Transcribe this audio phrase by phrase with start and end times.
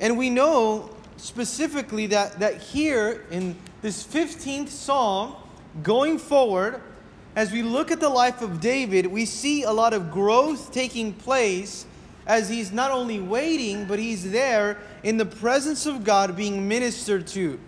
[0.00, 5.34] And we know specifically that, that here in this 15th Psalm,
[5.82, 6.80] going forward,
[7.36, 11.12] as we look at the life of David, we see a lot of growth taking
[11.12, 11.86] place
[12.26, 17.26] as he's not only waiting, but he's there in the presence of God being ministered
[17.28, 17.58] to.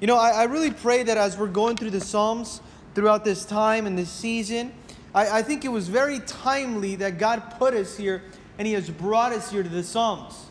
[0.00, 2.60] You know, I, I really pray that as we're going through the Psalms
[2.94, 4.72] throughout this time and this season,
[5.14, 8.22] I, I think it was very timely that God put us here
[8.58, 10.45] and He has brought us here to the Psalms.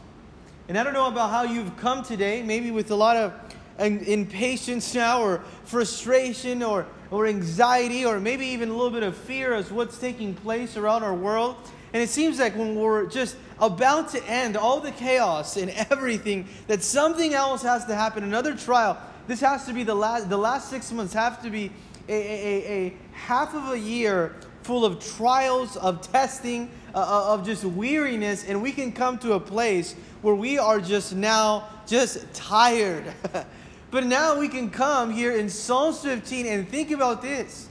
[0.67, 3.33] And I don't know about how you've come today, maybe with a lot of
[3.77, 9.53] impatience now, or frustration, or, or anxiety, or maybe even a little bit of fear
[9.53, 11.55] as what's taking place around our world.
[11.93, 16.47] And it seems like when we're just about to end all the chaos and everything,
[16.65, 18.97] that something else has to happen, another trial.
[19.27, 21.71] This has to be the last, the last six months have to be
[22.09, 27.45] a, a, a half of a year full of trials, of testing, uh, uh, of
[27.45, 32.33] just weariness, and we can come to a place where we are just now just
[32.33, 33.13] tired.
[33.91, 37.67] but now we can come here in Psalms 15 and think about this.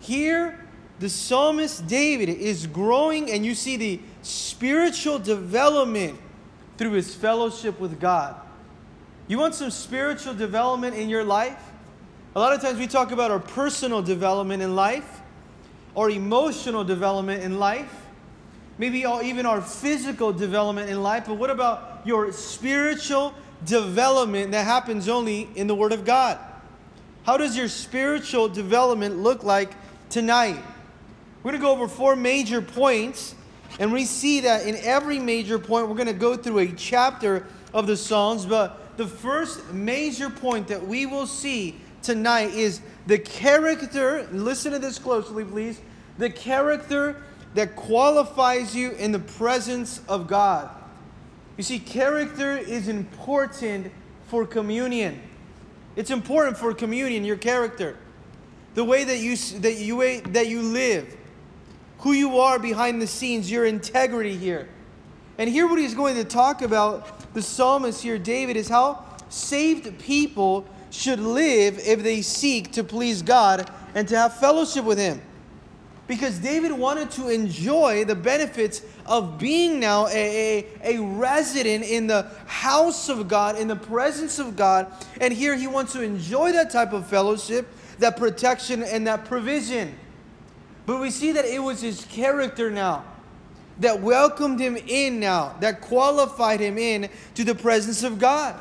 [0.00, 0.64] Here,
[1.00, 6.18] the psalmist David is growing, and you see the spiritual development
[6.78, 8.36] through his fellowship with God.
[9.26, 11.58] You want some spiritual development in your life?
[12.36, 15.22] A lot of times we talk about our personal development in life
[15.96, 18.03] our emotional development in life,
[18.78, 24.64] maybe all, even our physical development in life, but what about your spiritual development that
[24.64, 26.38] happens only in the Word of God?
[27.24, 29.74] How does your spiritual development look like
[30.10, 30.62] tonight?
[31.42, 33.34] We're going to go over four major points,
[33.78, 37.46] and we see that in every major point, we're going to go through a chapter
[37.72, 43.18] of the Psalms, but the first major point that we will see tonight is the
[43.18, 45.80] character, listen to this closely, please.
[46.18, 47.22] The character
[47.54, 50.68] that qualifies you in the presence of God.
[51.56, 53.92] You see, character is important
[54.26, 55.20] for communion.
[55.96, 57.96] It's important for communion, your character.
[58.74, 61.16] The way that you, that you, that you live,
[61.98, 64.68] who you are behind the scenes, your integrity here.
[65.38, 69.98] And here, what he's going to talk about, the psalmist here, David, is how saved
[69.98, 75.20] people should live if they seek to please God and to have fellowship with Him.
[76.06, 82.06] Because David wanted to enjoy the benefits of being now a, a, a, resident in
[82.06, 84.92] the house of God, in the presence of God.
[85.20, 87.66] And here he wants to enjoy that type of fellowship,
[88.00, 89.94] that protection, and that provision.
[90.84, 93.04] But we see that it was his character now
[93.80, 98.58] that welcomed him in now, that qualified him in to the presence of God.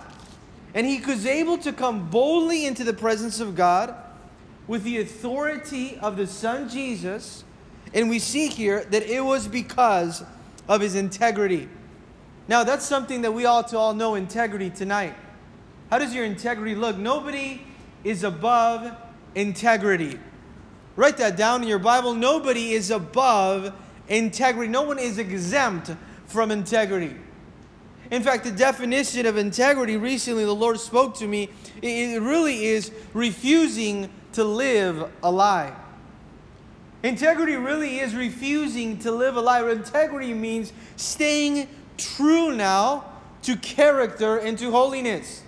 [0.73, 3.95] And he was able to come boldly into the presence of God
[4.67, 7.43] with the authority of the Son Jesus.
[7.93, 10.23] And we see here that it was because
[10.67, 11.67] of his integrity.
[12.47, 15.15] Now, that's something that we ought to all know integrity tonight.
[15.89, 16.97] How does your integrity look?
[16.97, 17.61] Nobody
[18.03, 18.95] is above
[19.35, 20.19] integrity.
[20.95, 22.13] Write that down in your Bible.
[22.13, 23.73] Nobody is above
[24.07, 24.69] integrity.
[24.69, 25.91] No one is exempt
[26.25, 27.15] from integrity.
[28.11, 31.49] In fact, the definition of integrity recently the Lord spoke to me,
[31.81, 35.73] it really is refusing to live a lie.
[37.03, 39.69] Integrity really is refusing to live a lie.
[39.69, 41.67] Integrity means staying
[41.97, 43.05] true now
[43.43, 45.43] to character and to holiness.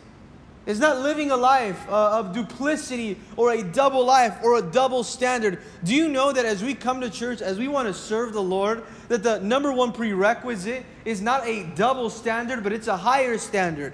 [0.65, 5.03] It's not living a life uh, of duplicity or a double life or a double
[5.03, 5.59] standard.
[5.83, 8.41] Do you know that as we come to church, as we want to serve the
[8.41, 13.37] Lord, that the number one prerequisite is not a double standard, but it's a higher
[13.37, 13.93] standard?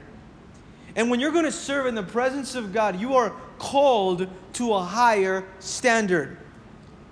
[0.95, 4.73] And when you're going to serve in the presence of God, you are called to
[4.73, 6.35] a higher standard.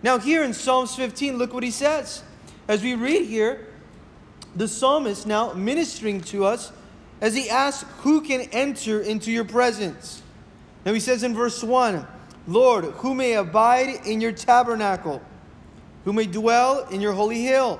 [0.01, 2.23] Now, here in Psalms 15, look what he says.
[2.67, 3.67] As we read here,
[4.55, 6.71] the psalmist now ministering to us
[7.21, 10.23] as he asks, Who can enter into your presence?
[10.85, 12.07] Now he says in verse 1
[12.47, 15.21] Lord, who may abide in your tabernacle?
[16.05, 17.79] Who may dwell in your holy hill?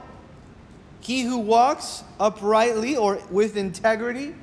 [0.99, 4.35] He who walks uprightly or with integrity.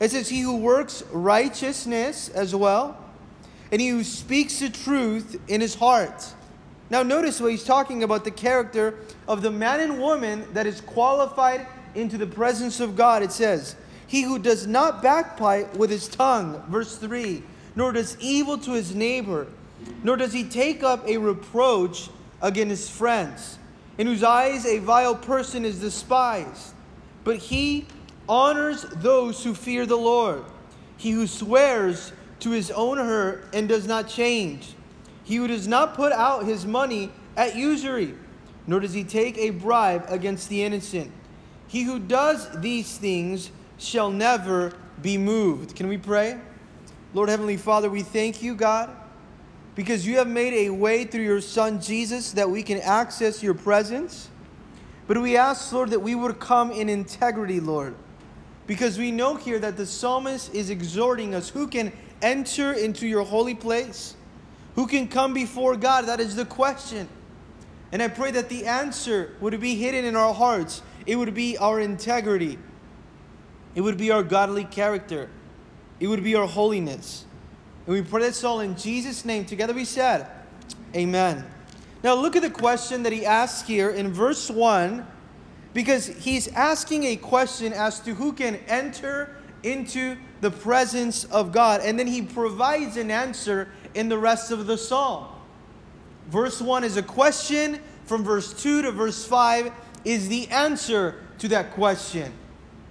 [0.00, 2.96] It says, He who works righteousness as well,
[3.72, 6.26] and he who speaks the truth in his heart.
[6.90, 10.82] Now, notice what he's talking about the character of the man and woman that is
[10.82, 13.22] qualified into the presence of God.
[13.22, 13.74] It says,
[14.06, 17.42] he who does not backbite with his tongue, verse 3,
[17.74, 19.46] nor does evil to his neighbor,
[20.02, 22.10] nor does he take up a reproach
[22.42, 23.58] against his friends,
[23.96, 26.74] in whose eyes a vile person is despised.
[27.24, 27.86] But he
[28.28, 30.44] honors those who fear the Lord.
[30.98, 34.74] He who swears to his own hurt and does not change.
[35.24, 38.14] He who does not put out his money at usury,
[38.66, 41.10] nor does he take a bribe against the innocent.
[41.68, 45.74] He who does these things shall never be moved.
[45.74, 46.38] Can we pray?
[47.14, 48.90] Lord Heavenly Father, we thank you, God,
[49.74, 53.54] because you have made a way through your Son Jesus that we can access your
[53.54, 54.28] presence.
[55.06, 57.94] But we ask, Lord, that we would come in integrity, Lord,
[58.66, 61.92] because we know here that the psalmist is exhorting us who can
[62.22, 64.14] enter into your holy place,
[64.74, 66.06] who can come before God.
[66.06, 67.08] That is the question.
[67.90, 71.58] And I pray that the answer would be hidden in our hearts, it would be
[71.58, 72.58] our integrity,
[73.74, 75.28] it would be our godly character,
[76.00, 77.26] it would be our holiness.
[77.86, 79.44] And we pray this all in Jesus' name.
[79.44, 80.28] Together we said,
[80.94, 81.44] Amen.
[82.02, 85.06] Now look at the question that he asks here in verse 1
[85.74, 91.80] because he's asking a question as to who can enter into the presence of God.
[91.82, 95.26] And then he provides an answer in the rest of the psalm.
[96.28, 99.72] Verse 1 is a question, from verse 2 to verse 5
[100.04, 102.32] is the answer to that question.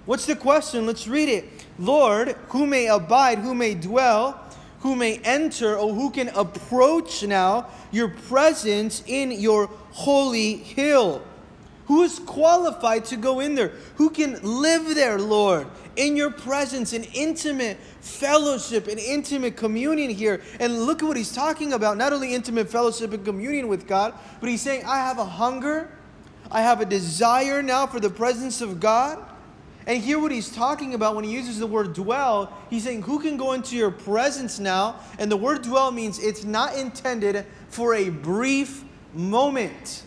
[0.06, 0.86] What's the question?
[0.86, 1.66] Let's read it.
[1.78, 4.42] Lord, who may abide, who may dwell
[4.82, 11.22] who may enter or who can approach now your presence in your holy hill.
[11.92, 13.72] Who is qualified to go in there?
[13.96, 20.40] Who can live there, Lord, in your presence, in intimate fellowship, in intimate communion here?
[20.58, 24.14] And look at what he's talking about not only intimate fellowship and communion with God,
[24.40, 25.90] but he's saying, I have a hunger,
[26.50, 29.22] I have a desire now for the presence of God.
[29.86, 32.56] And hear what he's talking about when he uses the word dwell.
[32.70, 34.98] He's saying, Who can go into your presence now?
[35.18, 40.04] And the word dwell means it's not intended for a brief moment.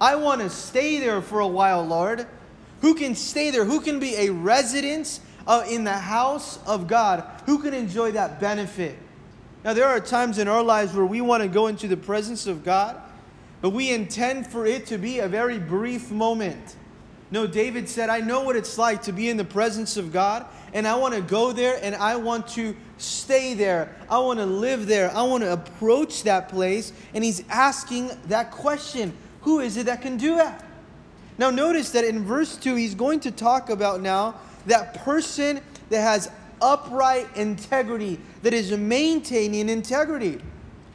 [0.00, 2.26] I want to stay there for a while, Lord.
[2.80, 3.64] Who can stay there?
[3.64, 7.28] Who can be a resident uh, in the house of God?
[7.46, 8.96] Who can enjoy that benefit?
[9.64, 12.46] Now, there are times in our lives where we want to go into the presence
[12.46, 12.96] of God,
[13.60, 16.76] but we intend for it to be a very brief moment.
[17.30, 20.46] No, David said, I know what it's like to be in the presence of God,
[20.72, 23.94] and I want to go there and I want to stay there.
[24.08, 25.10] I want to live there.
[25.10, 26.92] I want to approach that place.
[27.12, 29.12] And he's asking that question
[29.48, 30.62] Who is it that can do that?
[31.38, 34.34] Now, notice that in verse 2, he's going to talk about now
[34.66, 36.30] that person that has
[36.60, 40.38] upright integrity, that is maintaining integrity.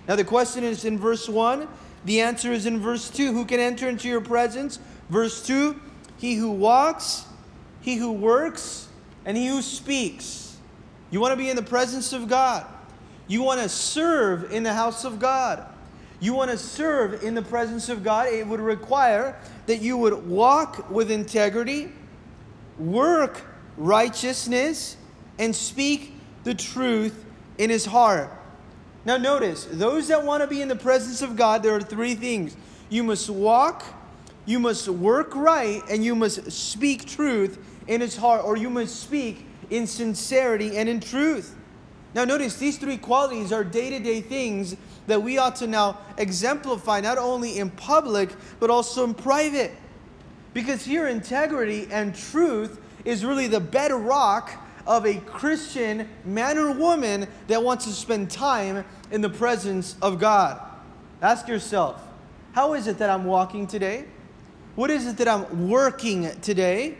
[0.07, 1.67] Now, the question is in verse 1.
[2.05, 3.33] The answer is in verse 2.
[3.33, 4.77] Who can enter into your presence?
[5.09, 5.81] Verse 2
[6.17, 7.25] he who walks,
[7.81, 8.87] he who works,
[9.25, 10.57] and he who speaks.
[11.09, 12.67] You want to be in the presence of God.
[13.27, 15.72] You want to serve in the house of God.
[16.23, 18.29] You want to serve in the presence of God.
[18.29, 21.91] It would require that you would walk with integrity,
[22.79, 23.41] work
[23.75, 24.95] righteousness,
[25.37, 26.15] and speak
[26.45, 27.25] the truth
[27.57, 28.31] in his heart.
[29.03, 32.15] Now, notice, those that want to be in the presence of God, there are three
[32.15, 32.55] things.
[32.87, 33.83] You must walk,
[34.45, 39.01] you must work right and you must speak truth in his heart, or you must
[39.01, 41.53] speak in sincerity and in truth.
[42.13, 44.77] Now, notice these three qualities are day to day things
[45.07, 48.29] that we ought to now exemplify not only in public
[48.59, 49.71] but also in private.
[50.53, 54.51] Because here, integrity and truth is really the bedrock
[54.85, 60.19] of a Christian man or woman that wants to spend time in the presence of
[60.19, 60.61] God.
[61.21, 62.05] Ask yourself,
[62.53, 64.05] how is it that I'm walking today?
[64.75, 66.97] What is it that I'm working today?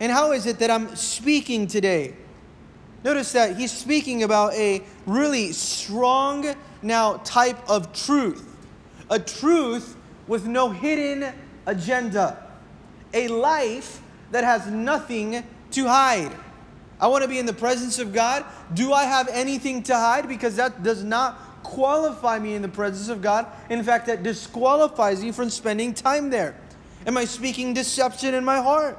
[0.00, 2.14] And how is it that I'm speaking today?
[3.04, 8.46] Notice that he's speaking about a really strong now type of truth.
[9.10, 11.32] A truth with no hidden
[11.66, 12.46] agenda.
[13.12, 14.00] A life
[14.30, 16.32] that has nothing to hide.
[17.00, 18.44] I want to be in the presence of God.
[18.72, 20.28] Do I have anything to hide?
[20.28, 23.46] Because that does not qualify me in the presence of God.
[23.68, 26.54] In fact, that disqualifies me from spending time there.
[27.06, 28.98] Am I speaking deception in my heart?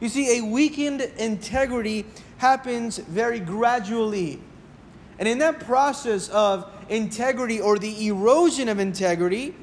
[0.00, 2.06] You see, a weakened integrity
[2.38, 4.40] happens very gradually.
[5.18, 9.54] And in that process of integrity or the erosion of integrity,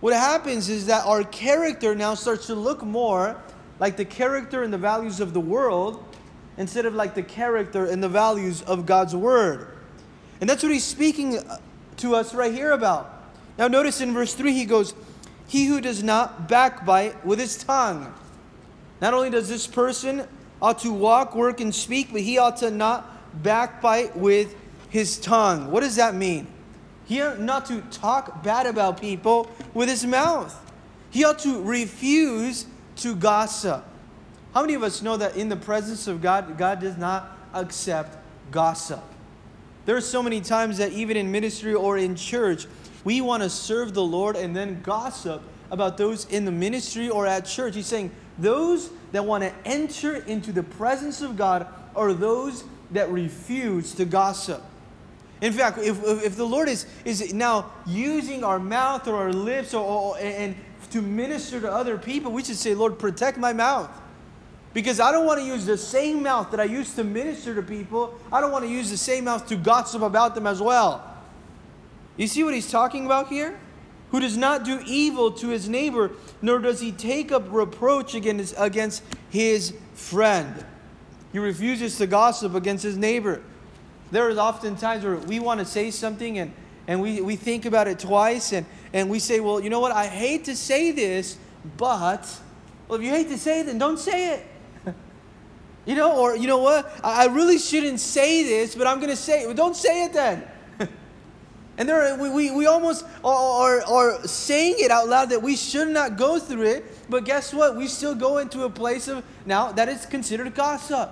[0.00, 3.40] what happens is that our character now starts to look more
[3.80, 6.04] like the character and the values of the world
[6.56, 9.68] instead of like the character and the values of God's Word.
[10.40, 11.58] And that's what he's speaking uh,
[11.98, 13.24] to us right here about.
[13.58, 14.94] Now, notice in verse 3, he goes,
[15.46, 18.12] he who does not backbite with his tongue.
[19.00, 20.26] Not only does this person
[20.60, 24.54] ought to walk, work, and speak, but he ought to not backbite with
[24.94, 25.72] his tongue.
[25.72, 26.46] What does that mean?
[27.04, 30.54] He ought not to talk bad about people with his mouth.
[31.10, 32.64] He ought to refuse
[32.98, 33.84] to gossip.
[34.54, 38.16] How many of us know that in the presence of God, God does not accept
[38.52, 39.02] gossip?
[39.84, 42.68] There are so many times that even in ministry or in church,
[43.02, 47.26] we want to serve the Lord and then gossip about those in the ministry or
[47.26, 47.74] at church.
[47.74, 53.10] He's saying, Those that want to enter into the presence of God are those that
[53.10, 54.62] refuse to gossip.
[55.44, 59.74] In fact, if, if the Lord is, is now using our mouth or our lips
[59.74, 60.56] or, or, and
[60.90, 63.90] to minister to other people, we should say, Lord, protect my mouth.
[64.72, 67.62] Because I don't want to use the same mouth that I used to minister to
[67.62, 68.18] people.
[68.32, 71.14] I don't want to use the same mouth to gossip about them as well.
[72.16, 73.60] You see what he's talking about here?
[74.12, 78.54] Who does not do evil to his neighbor, nor does he take up reproach against,
[78.56, 80.64] against his friend.
[81.32, 83.42] He refuses to gossip against his neighbor.
[84.14, 86.52] There is often times where we want to say something and,
[86.86, 89.90] and we, we think about it twice and, and we say, well, you know what?
[89.90, 91.36] I hate to say this,
[91.76, 92.24] but,
[92.86, 94.46] well, if you hate to say it, then don't say it.
[95.84, 96.96] you know, or you know what?
[97.02, 99.46] I, really shouldn't say this, but I'm going to say it.
[99.46, 100.44] Well, don't say it then.
[101.76, 105.56] And there, we, we, we almost are, are, are saying it out loud that we
[105.56, 107.74] should not go through it, but guess what?
[107.74, 111.10] We still go into a place of now that is considered gossip.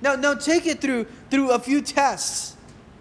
[0.00, 2.56] Now, now take it through through a few tests.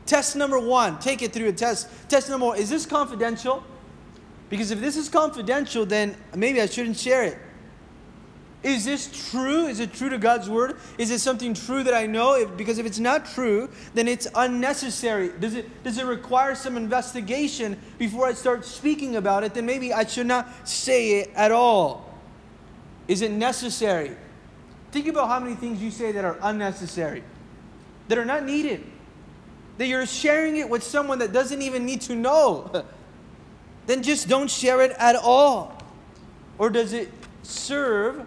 [0.06, 1.90] Test number one, take it through a test.
[2.08, 3.64] Test number one, is this confidential?
[4.50, 7.38] Because if this is confidential, then maybe I shouldn't share it.
[8.64, 9.68] Is this true?
[9.68, 10.78] Is it true to God's word?
[10.98, 12.36] Is it something true that I know?
[12.36, 15.32] If, because if it's not true, then it's unnecessary.
[15.40, 19.54] Does it, does it require some investigation before I start speaking about it?
[19.54, 22.18] Then maybe I should not say it at all.
[23.08, 24.18] Is it necessary?
[24.92, 27.24] Think about how many things you say that are unnecessary,
[28.08, 28.84] that are not needed,
[29.78, 32.86] that you're sharing it with someone that doesn't even need to know.
[33.88, 35.78] then just don't share it at all.
[36.58, 37.12] Or does it
[37.44, 38.26] serve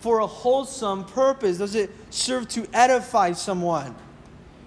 [0.00, 1.58] for a wholesome purpose?
[1.58, 3.94] Does it serve to edify someone?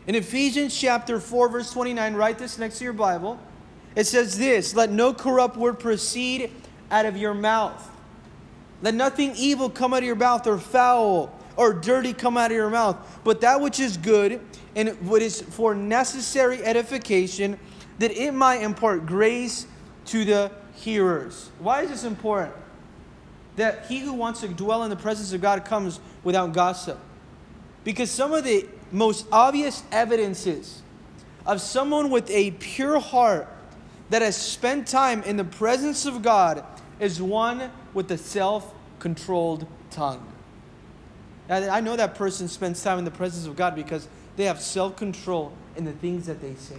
[0.07, 3.39] In Ephesians chapter 4, verse 29, write this next to your Bible.
[3.95, 6.51] It says this Let no corrupt word proceed
[6.89, 7.91] out of your mouth.
[8.81, 12.55] Let nothing evil come out of your mouth, or foul, or dirty come out of
[12.57, 14.39] your mouth, but that which is good
[14.75, 17.59] and what is for necessary edification,
[17.99, 19.65] that it might impart grace
[20.05, 21.49] to the hearers.
[21.59, 22.55] Why is this important?
[23.57, 26.97] that he who wants to dwell in the presence of God comes without gossip.
[27.83, 30.81] Because some of the most obvious evidences
[31.45, 33.49] of someone with a pure heart
[34.09, 36.63] that has spent time in the presence of God
[36.99, 40.25] is one with a self controlled tongue.
[41.49, 44.95] I know that person spends time in the presence of God because they have self
[44.95, 46.77] control in the things that they say.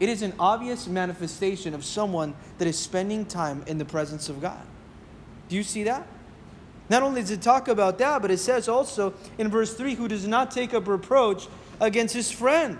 [0.00, 4.40] It is an obvious manifestation of someone that is spending time in the presence of
[4.40, 4.60] God.
[5.48, 6.06] Do you see that?
[6.88, 10.08] Not only does it talk about that, but it says also in verse 3 who
[10.08, 11.48] does not take up reproach
[11.80, 12.78] against his friend,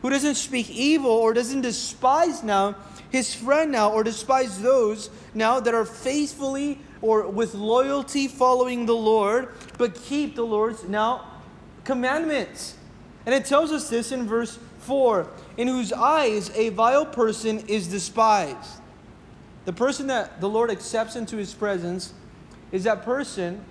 [0.00, 2.76] who doesn't speak evil or doesn't despise now
[3.12, 8.96] his friend now or despise those now that are faithfully or with loyalty following the
[8.96, 11.28] Lord, but keep the Lord's now
[11.84, 12.74] commandments.
[13.26, 15.28] And it tells us this in verse 4
[15.58, 18.80] in whose eyes a vile person is despised.
[19.66, 22.14] The person that the Lord accepts into his presence
[22.72, 23.62] is that person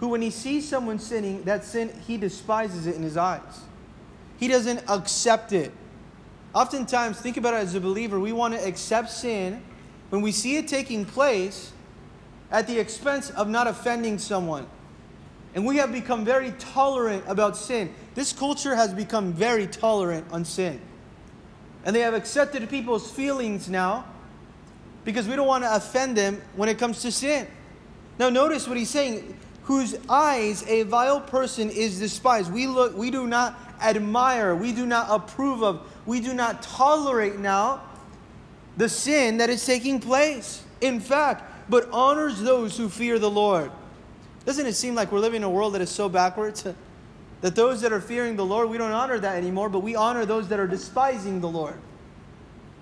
[0.00, 3.60] who, when he sees someone sinning, that sin, he despises it in his eyes.
[4.38, 5.72] He doesn't accept it.
[6.56, 9.62] Oftentimes, think about it as a believer, we want to accept sin
[10.08, 11.70] when we see it taking place
[12.50, 14.66] at the expense of not offending someone.
[15.54, 17.92] And we have become very tolerant about sin.
[18.14, 20.80] This culture has become very tolerant on sin.
[21.84, 24.06] And they have accepted people's feelings now
[25.04, 27.46] because we don't want to offend them when it comes to sin.
[28.18, 32.50] Now, notice what he's saying whose eyes a vile person is despised.
[32.50, 37.38] We look, we do not admire, we do not approve of, we do not tolerate
[37.38, 37.82] now
[38.76, 40.62] the sin that is taking place.
[40.80, 43.70] In fact, but honors those who fear the Lord.
[44.44, 46.66] Doesn't it seem like we're living in a world that is so backwards?
[47.42, 50.24] That those that are fearing the Lord, we don't honor that anymore, but we honor
[50.24, 51.78] those that are despising the Lord.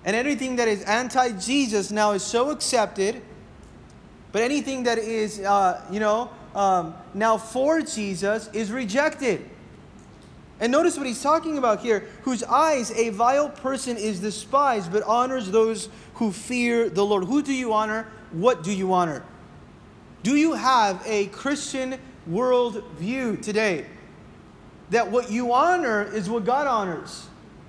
[0.05, 3.21] And anything that is anti Jesus now is so accepted.
[4.31, 9.49] But anything that is, uh, you know, um, now for Jesus is rejected.
[10.59, 15.03] And notice what he's talking about here whose eyes a vile person is despised, but
[15.03, 17.25] honors those who fear the Lord.
[17.25, 18.07] Who do you honor?
[18.31, 19.23] What do you honor?
[20.23, 23.85] Do you have a Christian world view today?
[24.91, 27.27] That what you honor is what God honors,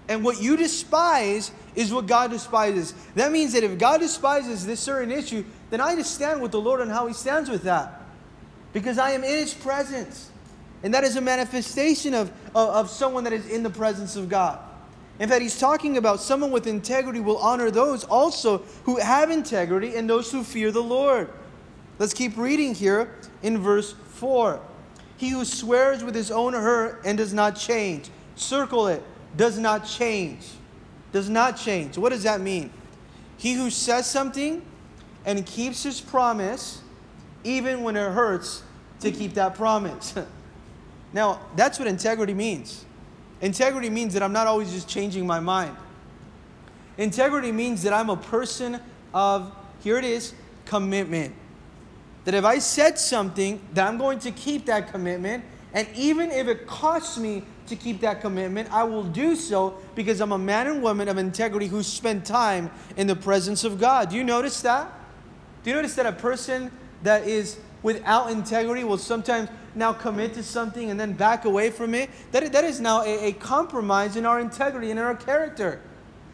[0.08, 2.94] and what you despise is what God despises.
[3.14, 6.80] That means that if God despises this certain issue, then I understand with the Lord
[6.80, 8.02] and how He stands with that.
[8.72, 10.30] Because I am in His presence.
[10.82, 14.28] And that is a manifestation of, of, of someone that is in the presence of
[14.28, 14.58] God.
[15.18, 19.96] In fact, he's talking about someone with integrity will honor those also who have integrity
[19.96, 21.30] and those who fear the Lord.
[21.98, 24.60] Let's keep reading here in verse 4.
[25.16, 28.10] He who swears with his own hurt and does not change.
[28.34, 29.02] Circle it.
[29.36, 30.46] Does not change.
[31.12, 31.96] Does not change.
[31.96, 32.70] What does that mean?
[33.38, 34.62] He who says something
[35.24, 36.82] and keeps his promise,
[37.44, 38.62] even when it hurts
[39.00, 40.14] to keep that promise.
[41.12, 42.84] now, that's what integrity means.
[43.40, 45.76] Integrity means that I'm not always just changing my mind.
[46.98, 48.80] Integrity means that I'm a person
[49.12, 50.34] of, here it is,
[50.64, 51.34] commitment.
[52.24, 55.44] That if I said something, that I'm going to keep that commitment,
[55.74, 60.20] and even if it costs me to keep that commitment, I will do so because
[60.20, 64.10] I'm a man and woman of integrity who spend time in the presence of God.
[64.10, 64.90] Do you notice that?
[65.62, 66.70] Do you notice that a person
[67.02, 71.94] that is without integrity will sometimes now commit to something and then back away from
[71.94, 72.10] it?
[72.32, 75.80] That, that is now a, a compromise in our integrity and in our character.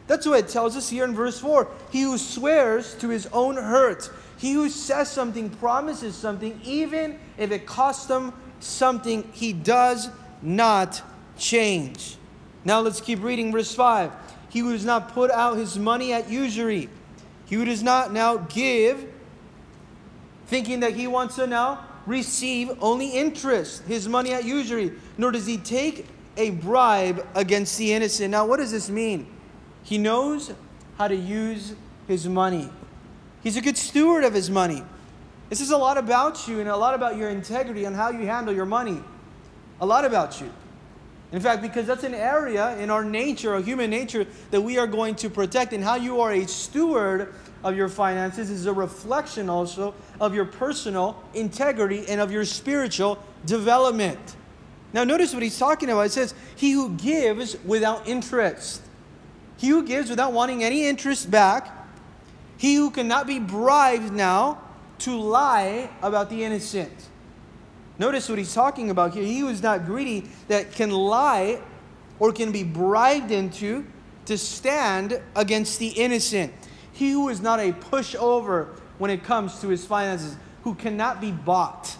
[0.06, 1.68] That's what it tells us here in verse 4.
[1.90, 7.50] He who swears to his own hurt, he who says something, promises something, even if
[7.50, 10.10] it costs him something, he does
[10.42, 11.02] not
[11.38, 12.16] change.
[12.64, 14.12] Now let's keep reading verse 5.
[14.48, 16.88] He who does not put out his money at usury,
[17.46, 19.06] he who does not now give,
[20.46, 25.46] thinking that he wants to now receive only interest, his money at usury, nor does
[25.46, 26.06] he take
[26.36, 28.30] a bribe against the innocent.
[28.30, 29.26] Now, what does this mean?
[29.82, 30.52] He knows
[30.98, 31.74] how to use
[32.08, 32.70] his money.
[33.42, 34.82] He's a good steward of his money.
[35.48, 38.26] This is a lot about you and a lot about your integrity and how you
[38.26, 39.02] handle your money.
[39.80, 40.50] A lot about you.
[41.32, 44.86] In fact, because that's an area in our nature, our human nature, that we are
[44.86, 45.72] going to protect.
[45.72, 50.44] And how you are a steward of your finances is a reflection also of your
[50.44, 54.36] personal integrity and of your spiritual development.
[54.92, 56.06] Now, notice what he's talking about.
[56.06, 58.82] It says, He who gives without interest.
[59.56, 61.70] He who gives without wanting any interest back.
[62.58, 64.60] He who cannot be bribed now
[65.00, 66.92] to lie about the innocent.
[67.98, 69.24] Notice what he's talking about here.
[69.24, 71.60] He who is not greedy that can lie
[72.18, 73.84] or can be bribed into
[74.26, 76.52] to stand against the innocent.
[76.92, 81.32] He who is not a pushover when it comes to his finances, who cannot be
[81.32, 81.96] bought.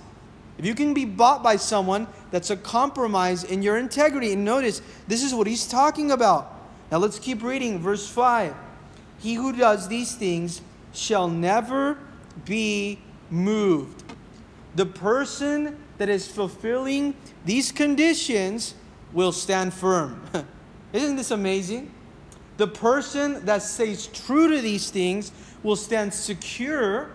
[0.59, 4.33] If you can be bought by someone, that's a compromise in your integrity.
[4.33, 6.55] And notice, this is what he's talking about.
[6.91, 8.55] Now let's keep reading verse 5.
[9.19, 10.61] He who does these things
[10.93, 11.99] shall never
[12.45, 12.99] be
[13.31, 14.05] moved.
[14.75, 18.75] The person that is fulfilling these conditions
[19.13, 20.23] will stand firm.
[20.93, 21.93] Isn't this amazing?
[22.57, 27.11] The person that stays true to these things will stand secure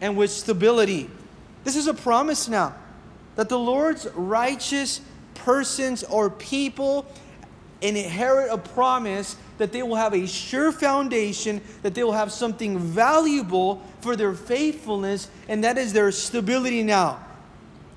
[0.00, 1.10] and with stability.
[1.64, 2.74] This is a promise now
[3.36, 5.00] that the Lord's righteous
[5.34, 7.06] persons or people
[7.80, 12.78] inherit a promise that they will have a sure foundation, that they will have something
[12.78, 17.24] valuable for their faithfulness, and that is their stability now.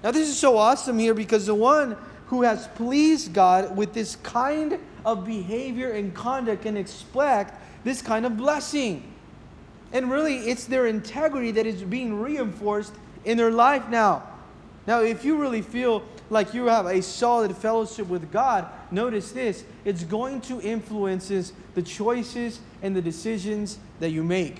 [0.03, 4.15] Now, this is so awesome here because the one who has pleased God with this
[4.17, 9.03] kind of behavior and conduct can expect this kind of blessing.
[9.93, 14.23] And really, it's their integrity that is being reinforced in their life now.
[14.87, 19.63] Now, if you really feel like you have a solid fellowship with God, notice this
[19.83, 21.29] it's going to influence
[21.75, 24.57] the choices and the decisions that you make.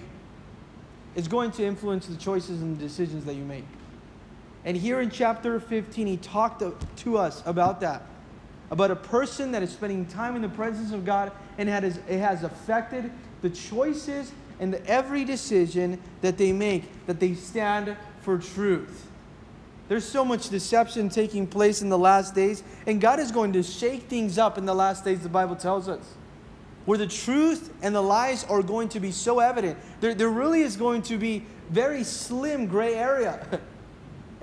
[1.16, 3.66] It's going to influence the choices and the decisions that you make.
[4.64, 6.64] And here in chapter 15, he talked
[6.98, 8.02] to us about that.
[8.72, 12.44] About a person that is spending time in the presence of God and it has,
[12.44, 19.08] affected the choices and the, every decision that they make, that they stand for truth.
[19.88, 23.62] There's so much deception taking place in the last days, and God is going to
[23.62, 26.16] shake things up in the last days, the Bible tells us.
[26.86, 29.78] Where the truth and the lies are going to be so evident.
[30.00, 33.60] There, there really is going to be very slim gray area.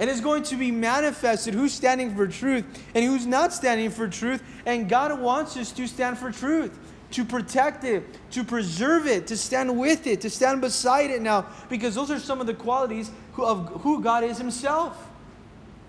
[0.02, 4.08] and it's going to be manifested who's standing for truth and who's not standing for
[4.08, 4.42] truth.
[4.66, 6.76] And God wants us to stand for truth,
[7.12, 11.46] to protect it, to preserve it, to stand with it, to stand beside it now,
[11.68, 15.08] because those are some of the qualities of who God is Himself.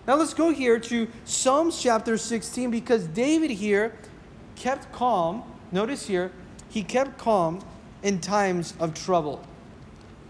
[0.06, 3.98] Now let's go here to Psalms chapter 16 because David here
[4.56, 5.42] kept calm.
[5.72, 6.32] Notice here,
[6.70, 7.66] he kept calm
[8.04, 9.44] in times of trouble.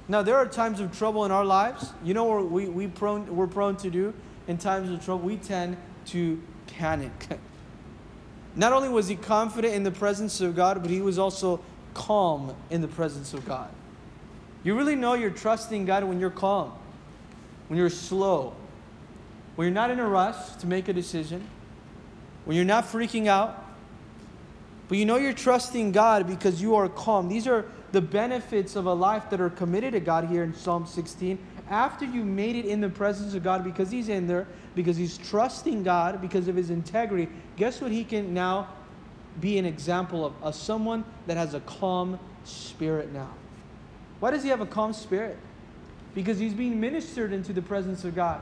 [0.08, 1.94] Now there are times of trouble in our lives.
[2.04, 4.14] You know what we, we prone, we're prone to do
[4.48, 5.26] in times of trouble?
[5.26, 7.40] We tend to panic.
[8.56, 11.62] Not only was he confident in the presence of God, but he was also
[11.94, 13.70] calm in the presence of God.
[14.64, 16.72] You really know you're trusting God when you're calm,
[17.68, 18.54] when you're slow,
[19.56, 21.48] when you're not in a rush to make a decision,
[22.46, 23.64] when you're not freaking out,
[24.88, 27.30] but you know you're trusting God because you are calm.
[27.30, 30.88] These are the benefits of a life that are committed to God here in Psalm
[30.88, 31.38] 16
[31.70, 35.18] after you made it in the presence of God because he's in there, because he's
[35.20, 38.68] trusting God, because of his integrity, guess what he can now
[39.40, 40.34] be an example of?
[40.44, 43.30] A someone that has a calm spirit now.
[44.20, 45.38] Why does he have a calm spirit?
[46.16, 48.42] Because he's being ministered into the presence of God.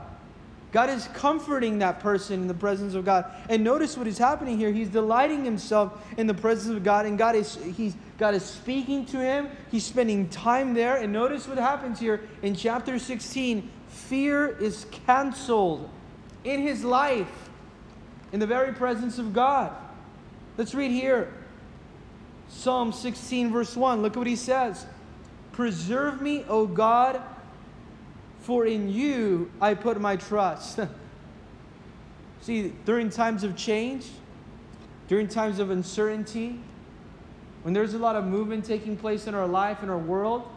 [0.72, 3.26] God is comforting that person in the presence of God.
[3.50, 4.72] And notice what is happening here.
[4.72, 9.04] He's delighting himself in the presence of God, and God is he's God is speaking
[9.06, 9.48] to him.
[9.70, 10.96] He's spending time there.
[10.96, 13.70] And notice what happens here in chapter 16.
[13.88, 15.88] Fear is canceled
[16.44, 17.50] in his life
[18.32, 19.72] in the very presence of God.
[20.56, 21.32] Let's read here.
[22.48, 24.02] Psalm 16, verse 1.
[24.02, 24.86] Look at what he says.
[25.52, 27.20] Preserve me, O God,
[28.42, 30.80] for in you I put my trust.
[32.42, 34.06] See, during times of change,
[35.08, 36.58] during times of uncertainty,
[37.62, 40.48] when there's a lot of movement taking place in our life, in our world,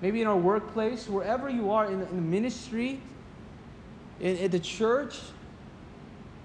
[0.00, 3.00] maybe in our workplace, wherever you are in the, in the ministry,
[4.20, 5.18] in, in the church,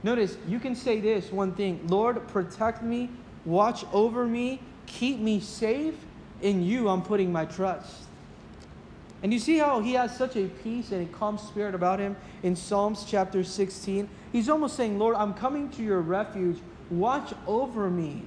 [0.01, 3.09] notice you can say this one thing Lord, protect me,
[3.45, 5.95] watch over me, keep me safe.
[6.41, 8.05] In you, I'm putting my trust.
[9.25, 12.15] And you see how he has such a peace and a calm spirit about him
[12.43, 14.07] in Psalms chapter 16?
[14.31, 16.59] He's almost saying, Lord, I'm coming to your refuge.
[16.91, 18.21] Watch over me.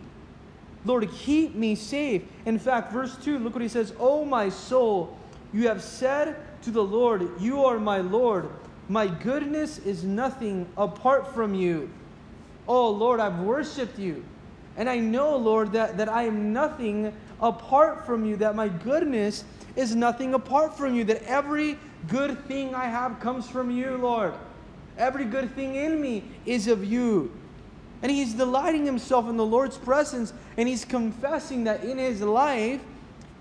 [0.84, 2.22] Lord, keep me safe.
[2.46, 5.16] In fact, verse 2, look what he says Oh, my soul,
[5.52, 8.48] you have said to the Lord, You are my Lord.
[8.88, 11.88] My goodness is nothing apart from you.
[12.66, 14.24] Oh, Lord, I've worshiped you.
[14.76, 19.44] And I know, Lord, that, that I am nothing apart from you, that my goodness
[19.78, 24.34] is nothing apart from you, that every good thing I have comes from you, Lord.
[24.98, 27.32] Every good thing in me is of you.
[28.02, 32.80] And he's delighting himself in the Lord's presence and he's confessing that in his life,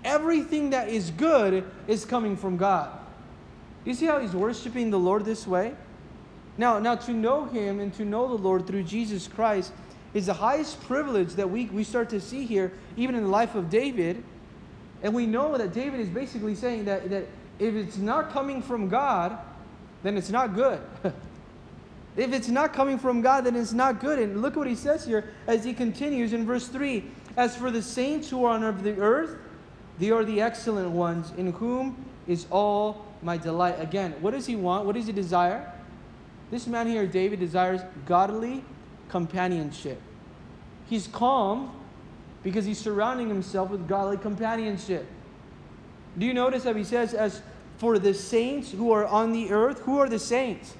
[0.04, 2.90] everything that is good is coming from God.
[3.84, 5.74] You see how he's worshiping the Lord this way?
[6.56, 9.72] Now, now to know him and to know the Lord through Jesus Christ
[10.14, 13.56] is the highest privilege that we, we start to see here, even in the life
[13.56, 14.22] of David.
[15.02, 17.26] And we know that David is basically saying that, that
[17.58, 19.38] if it's not coming from God,
[20.02, 20.80] then it's not good.
[22.18, 24.18] If it's not coming from God, then it's not good.
[24.18, 27.04] And look what he says here as he continues in verse 3
[27.36, 29.36] As for the saints who are on the earth,
[30.00, 33.76] they are the excellent ones, in whom is all my delight.
[33.78, 34.84] Again, what does he want?
[34.84, 35.72] What does he desire?
[36.50, 38.64] This man here, David, desires godly
[39.08, 40.00] companionship.
[40.88, 41.72] He's calm
[42.48, 45.06] because he's surrounding himself with godly companionship.
[46.16, 47.42] Do you notice that he says, As
[47.76, 50.74] for the saints who are on the earth, who are the saints?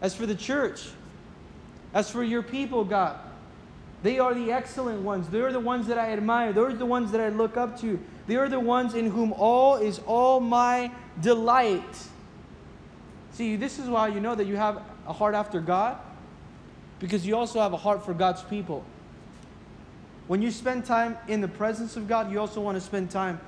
[0.00, 0.90] As for the church,
[1.92, 3.18] as for your people, God,
[4.04, 5.28] they are the excellent ones.
[5.28, 6.52] They're the ones that I admire.
[6.52, 7.98] They're the ones that I look up to.
[8.28, 11.82] They are the ones in whom all is all my delight.
[13.32, 15.98] See, this is why you know that you have a heart after God,
[17.00, 18.84] because you also have a heart for God's people.
[20.32, 23.38] When you spend time in the presence of God, you also want to spend time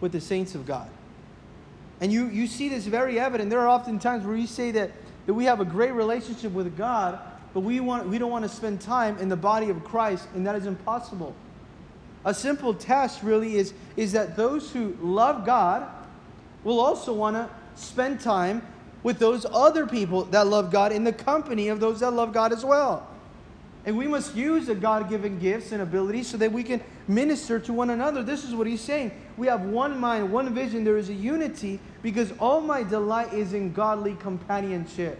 [0.00, 0.90] with the saints of God.
[2.00, 3.48] And you, you see this very evident.
[3.48, 4.90] There are often times where you say that
[5.26, 7.20] that we have a great relationship with God,
[7.54, 10.44] but we, want, we don't want to spend time in the body of Christ, and
[10.48, 11.32] that is impossible.
[12.24, 15.88] A simple test really is, is that those who love God
[16.64, 17.48] will also want to
[17.80, 18.66] spend time
[19.04, 22.52] with those other people that love God in the company of those that love God
[22.52, 23.06] as well.
[23.86, 27.58] And we must use the God given gifts and abilities so that we can minister
[27.60, 28.22] to one another.
[28.22, 29.10] This is what he's saying.
[29.38, 30.84] We have one mind, one vision.
[30.84, 35.18] There is a unity because all my delight is in godly companionship.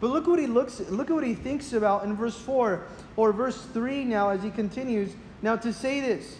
[0.00, 2.82] But look what he looks look at what he thinks about in verse 4
[3.16, 5.12] or verse 3 now as he continues.
[5.42, 6.38] Now to say this,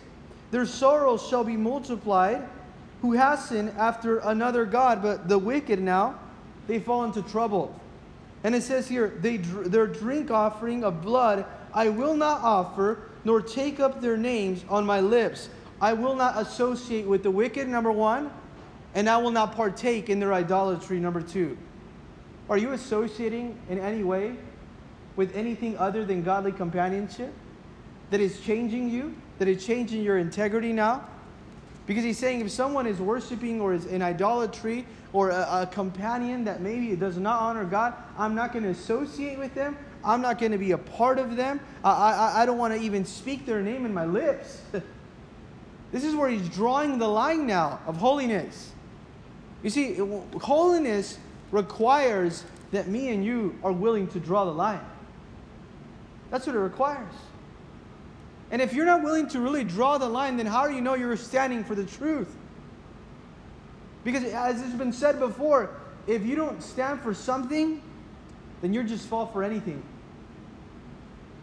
[0.50, 2.48] their sorrows shall be multiplied
[3.02, 6.18] who hasten after another God, but the wicked now
[6.66, 7.78] they fall into trouble.
[8.44, 13.42] And it says here, they, their drink offering of blood I will not offer, nor
[13.42, 15.48] take up their names on my lips.
[15.80, 18.30] I will not associate with the wicked, number one,
[18.94, 21.56] and I will not partake in their idolatry, number two.
[22.48, 24.34] Are you associating in any way
[25.16, 27.32] with anything other than godly companionship
[28.10, 31.06] that is changing you, that is changing your integrity now?
[31.88, 36.44] Because he's saying if someone is worshiping or is in idolatry or a, a companion
[36.44, 39.74] that maybe does not honor God, I'm not going to associate with them.
[40.04, 41.60] I'm not going to be a part of them.
[41.82, 44.60] I, I, I don't want to even speak their name in my lips.
[45.90, 48.70] this is where he's drawing the line now of holiness.
[49.62, 49.94] You see,
[50.42, 51.18] holiness
[51.52, 54.84] requires that me and you are willing to draw the line.
[56.30, 57.14] That's what it requires.
[58.50, 60.94] And if you're not willing to really draw the line, then how do you know
[60.94, 62.34] you're standing for the truth?
[64.04, 65.70] Because as has been said before,
[66.06, 67.82] if you don't stand for something,
[68.62, 69.82] then you're just fall for anything.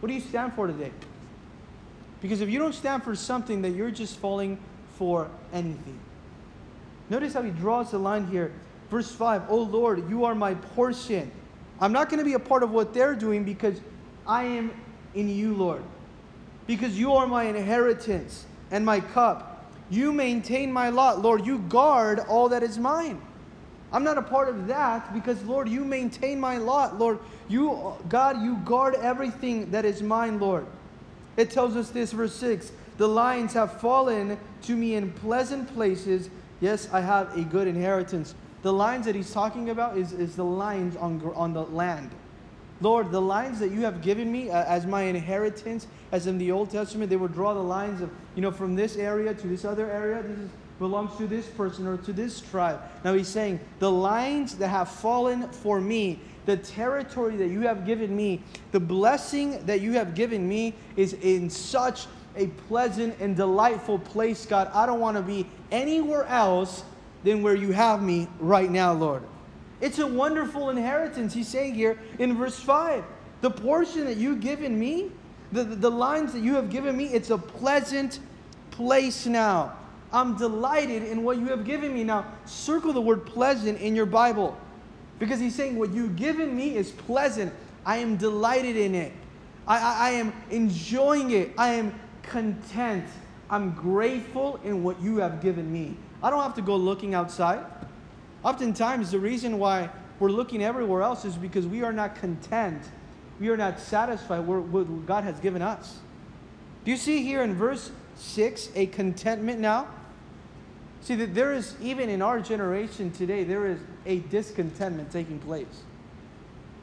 [0.00, 0.90] What do you stand for today?
[2.20, 4.58] Because if you don't stand for something, then you're just falling
[4.96, 5.98] for anything.
[7.08, 8.52] Notice how he draws the line here.
[8.90, 11.30] Verse 5 Oh Lord, you are my portion.
[11.80, 13.80] I'm not going to be a part of what they're doing because
[14.26, 14.72] I am
[15.14, 15.82] in you, Lord.
[16.66, 19.64] Because you are my inheritance and my cup.
[19.90, 21.22] You maintain my lot.
[21.22, 23.20] Lord, you guard all that is mine.
[23.92, 26.98] I'm not a part of that because, Lord, you maintain my lot.
[26.98, 30.66] Lord, you, God, you guard everything that is mine, Lord.
[31.36, 36.30] It tells us this, verse 6 The lines have fallen to me in pleasant places.
[36.60, 38.34] Yes, I have a good inheritance.
[38.62, 42.10] The lines that he's talking about is, is the lines on, on the land.
[42.80, 46.52] Lord, the lines that you have given me uh, as my inheritance, as in the
[46.52, 49.64] Old Testament, they would draw the lines of, you know, from this area to this
[49.64, 50.22] other area.
[50.22, 52.80] This is, belongs to this person or to this tribe.
[53.02, 57.86] Now he's saying, the lines that have fallen for me, the territory that you have
[57.86, 63.34] given me, the blessing that you have given me is in such a pleasant and
[63.34, 64.70] delightful place, God.
[64.74, 66.84] I don't want to be anywhere else
[67.24, 69.22] than where you have me right now, Lord.
[69.80, 73.04] It's a wonderful inheritance, he's saying here in verse 5.
[73.42, 75.10] The portion that you've given me,
[75.52, 78.20] the, the, the lines that you have given me, it's a pleasant
[78.70, 79.76] place now.
[80.12, 82.04] I'm delighted in what you have given me.
[82.04, 84.56] Now, circle the word pleasant in your Bible
[85.18, 87.52] because he's saying, What you've given me is pleasant.
[87.84, 89.12] I am delighted in it.
[89.66, 91.52] I, I, I am enjoying it.
[91.58, 93.04] I am content.
[93.50, 95.96] I'm grateful in what you have given me.
[96.22, 97.64] I don't have to go looking outside.
[98.46, 102.80] Oftentimes, the reason why we're looking everywhere else is because we are not content.
[103.40, 105.98] We are not satisfied with what God has given us.
[106.84, 109.88] Do you see here in verse 6 a contentment now?
[111.00, 115.82] See, that there is, even in our generation today, there is a discontentment taking place.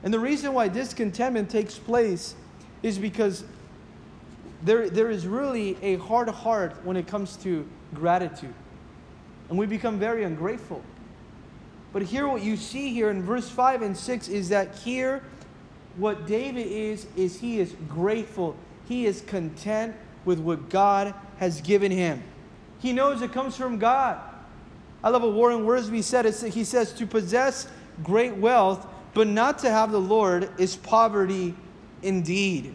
[0.04, 2.36] And the reason why discontentment takes place
[2.82, 3.46] is because
[4.64, 8.54] there, there is really a hard heart when it comes to gratitude.
[9.48, 10.82] And we become very ungrateful.
[11.94, 15.24] But here, what you see here in verse 5 and 6 is that here,
[15.96, 18.56] what David is, is he is grateful.
[18.88, 22.24] He is content with what God has given him.
[22.80, 24.20] He knows it comes from God.
[25.04, 26.26] I love what Warren Wiersbe said.
[26.52, 27.68] He says, To possess
[28.04, 31.54] great wealth, but not to have the Lord, is poverty
[32.02, 32.74] indeed.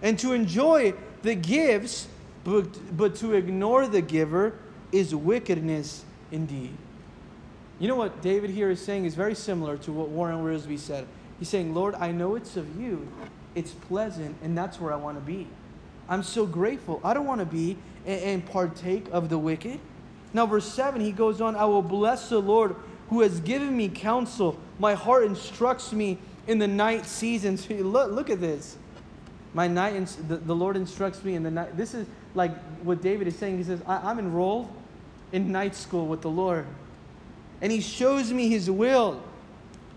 [0.00, 2.08] And to enjoy the gifts,
[2.44, 4.54] but, but to ignore the giver,
[4.92, 6.76] is wickedness indeed.
[7.78, 11.06] You know what David here is saying is very similar to what Warren Wiersbe said.
[11.38, 13.06] He's saying, Lord, I know it's of you,
[13.54, 15.46] it's pleasant, and that's where I want to be.
[16.08, 17.00] I'm so grateful.
[17.04, 19.78] I don't want to be and, and partake of the wicked.
[20.32, 22.76] Now, verse 7, he goes on, I will bless the Lord
[23.10, 24.58] who has given me counsel.
[24.78, 27.68] My heart instructs me in the night seasons.
[27.70, 28.76] Look, look at this.
[29.54, 29.94] My night,
[30.28, 31.76] the, the Lord instructs me in the night.
[31.76, 33.56] This is like what David is saying.
[33.56, 34.70] He says, I, I'm enrolled
[35.32, 36.66] in night school with the Lord.
[37.60, 39.22] And He shows me His will.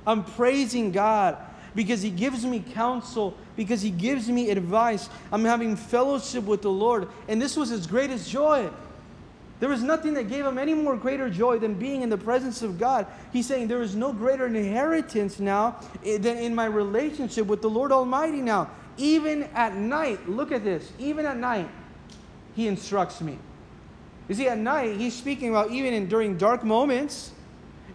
[0.06, 1.38] I'm praising God
[1.76, 5.10] because He gives me counsel, because He gives me advice.
[5.32, 7.08] I'm having fellowship with the Lord.
[7.28, 8.70] And this was His greatest joy.
[9.60, 12.62] There was nothing that gave him any more greater joy than being in the presence
[12.62, 13.06] of God.
[13.34, 17.70] He's saying there is no greater inheritance now eh, than in my relationship with the
[17.70, 18.70] Lord Almighty now.
[18.98, 21.70] Even at night, look at this, even at night,
[22.56, 23.38] He instructs me.
[24.30, 27.32] You see, at night, He's speaking about even in, during dark moments,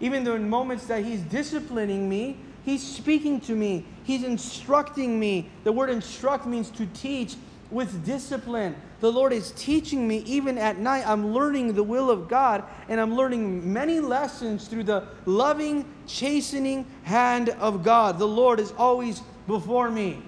[0.01, 3.85] even though in moments that He's disciplining me, He's speaking to me.
[4.05, 5.51] He's instructing me.
[5.65, 7.37] The word instruct means to teach
[7.71, 8.77] with discipline.
[9.01, 11.07] The Lord is teaching me even at night.
[11.07, 16.87] I'm learning the will of God and I'm learning many lessons through the loving, chastening
[17.03, 18.19] hand of God.
[18.19, 20.23] The Lord is always before me.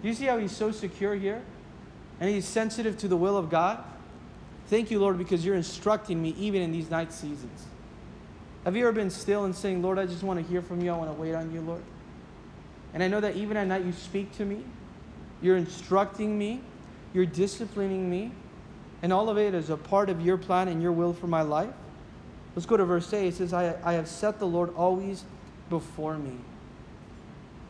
[0.00, 1.42] Do you see how he's so secure here?
[2.20, 3.82] And he's sensitive to the will of God?
[4.68, 7.66] Thank you, Lord, because you're instructing me even in these night seasons.
[8.64, 10.92] Have you ever been still and saying, Lord, I just want to hear from you.
[10.92, 11.82] I want to wait on you, Lord?
[12.94, 14.62] And I know that even at night you speak to me,
[15.40, 16.60] you're instructing me,
[17.12, 18.30] you're disciplining me,
[19.02, 21.42] and all of it is a part of your plan and your will for my
[21.42, 21.72] life.
[22.54, 23.26] Let's go to verse 8.
[23.26, 25.24] It says, I, I have set the Lord always
[25.68, 26.36] before me.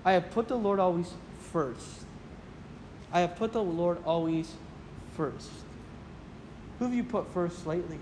[0.04, 1.10] I have put the Lord always
[1.52, 2.04] first.
[3.12, 4.52] I have put the Lord always
[5.16, 5.50] first.
[6.78, 7.98] Who have you put first lately?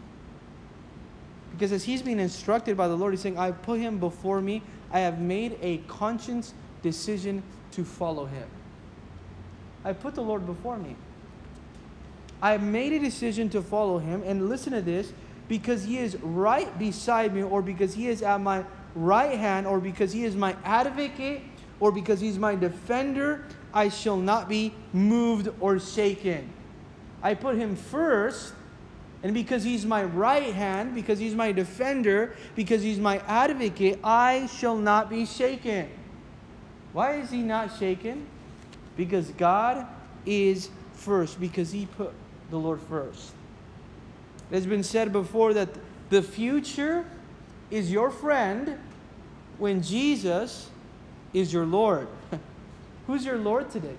[1.52, 4.62] Because as he's being instructed by the Lord, he's saying, I put him before me.
[4.92, 8.48] I have made a conscious decision to follow him.
[9.84, 10.96] I put the Lord before me.
[12.42, 14.22] I have made a decision to follow him.
[14.24, 15.12] And listen to this
[15.48, 19.80] because he is right beside me, or because he is at my right hand, or
[19.80, 21.42] because he is my advocate,
[21.80, 26.48] or because he's my defender, I shall not be moved or shaken.
[27.22, 28.54] I put him first,
[29.22, 34.46] and because he's my right hand, because he's my defender, because he's my advocate, I
[34.46, 35.90] shall not be shaken.
[36.92, 38.26] Why is he not shaken?
[38.96, 39.86] Because God
[40.24, 42.12] is first, because he put
[42.50, 43.32] the Lord first.
[44.50, 45.68] It has been said before that
[46.08, 47.04] the future
[47.70, 48.78] is your friend
[49.58, 50.70] when Jesus
[51.32, 52.08] is your Lord.
[53.06, 53.96] Who's your Lord today?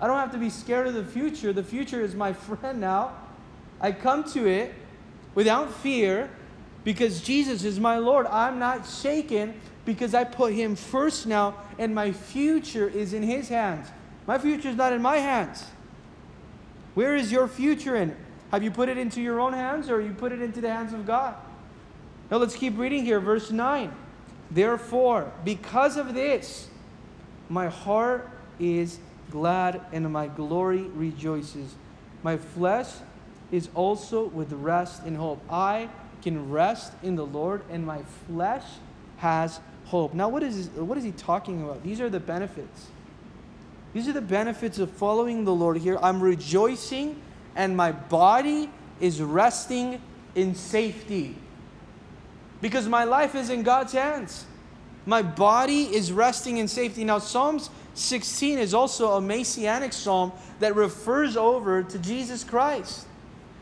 [0.00, 1.52] I don't have to be scared of the future.
[1.52, 3.14] The future is my friend now.
[3.80, 4.74] I come to it
[5.34, 6.30] without fear
[6.84, 8.26] because Jesus is my Lord.
[8.26, 13.48] I'm not shaken because I put Him first now, and my future is in His
[13.48, 13.88] hands.
[14.26, 15.64] My future is not in my hands.
[16.94, 18.16] Where is your future in?
[18.50, 20.92] Have you put it into your own hands or you put it into the hands
[20.92, 21.34] of God?
[22.30, 23.92] Now let's keep reading here, verse 9.
[24.50, 26.68] Therefore, because of this,
[27.48, 28.98] my heart is
[29.30, 31.74] glad and my glory rejoices.
[32.22, 32.88] My flesh
[33.50, 35.40] is also with rest and hope.
[35.50, 35.88] I
[36.22, 38.64] can rest in the Lord, and my flesh
[39.18, 40.14] has hope.
[40.14, 41.82] Now, what is, what is he talking about?
[41.82, 42.88] These are the benefits.
[43.94, 45.98] These are the benefits of following the Lord here.
[46.02, 47.20] I'm rejoicing,
[47.56, 50.00] and my body is resting
[50.34, 51.36] in safety
[52.60, 54.44] because my life is in God's hands.
[55.06, 57.04] My body is resting in safety.
[57.04, 63.06] Now, Psalms 16 is also a messianic psalm that refers over to Jesus Christ.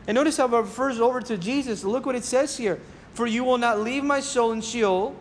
[0.07, 1.85] And notice how it refers over to Jesus.
[1.85, 2.81] Look what it says here.
[3.14, 5.16] For you will not leave my soul in Sheol,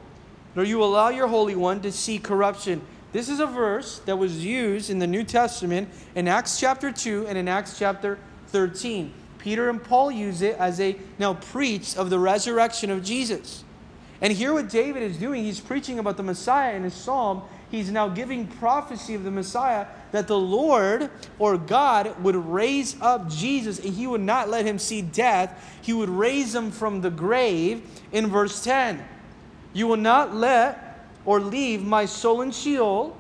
[0.56, 2.82] nor you allow your Holy One to see corruption.
[3.14, 7.28] This is a verse that was used in the New Testament in Acts chapter 2
[7.28, 9.14] and in Acts chapter 13.
[9.40, 13.64] Peter and Paul use it as they now preach of the resurrection of Jesus.
[14.22, 17.44] And here, what David is doing, he's preaching about the Messiah in his psalm.
[17.72, 23.30] He's now giving prophecy of the Messiah that the Lord or God would raise up
[23.30, 25.78] Jesus and he would not let him see death.
[25.82, 29.04] He would raise him from the grave in verse 10.
[29.74, 33.18] You will not let or leave my soul in Sheol.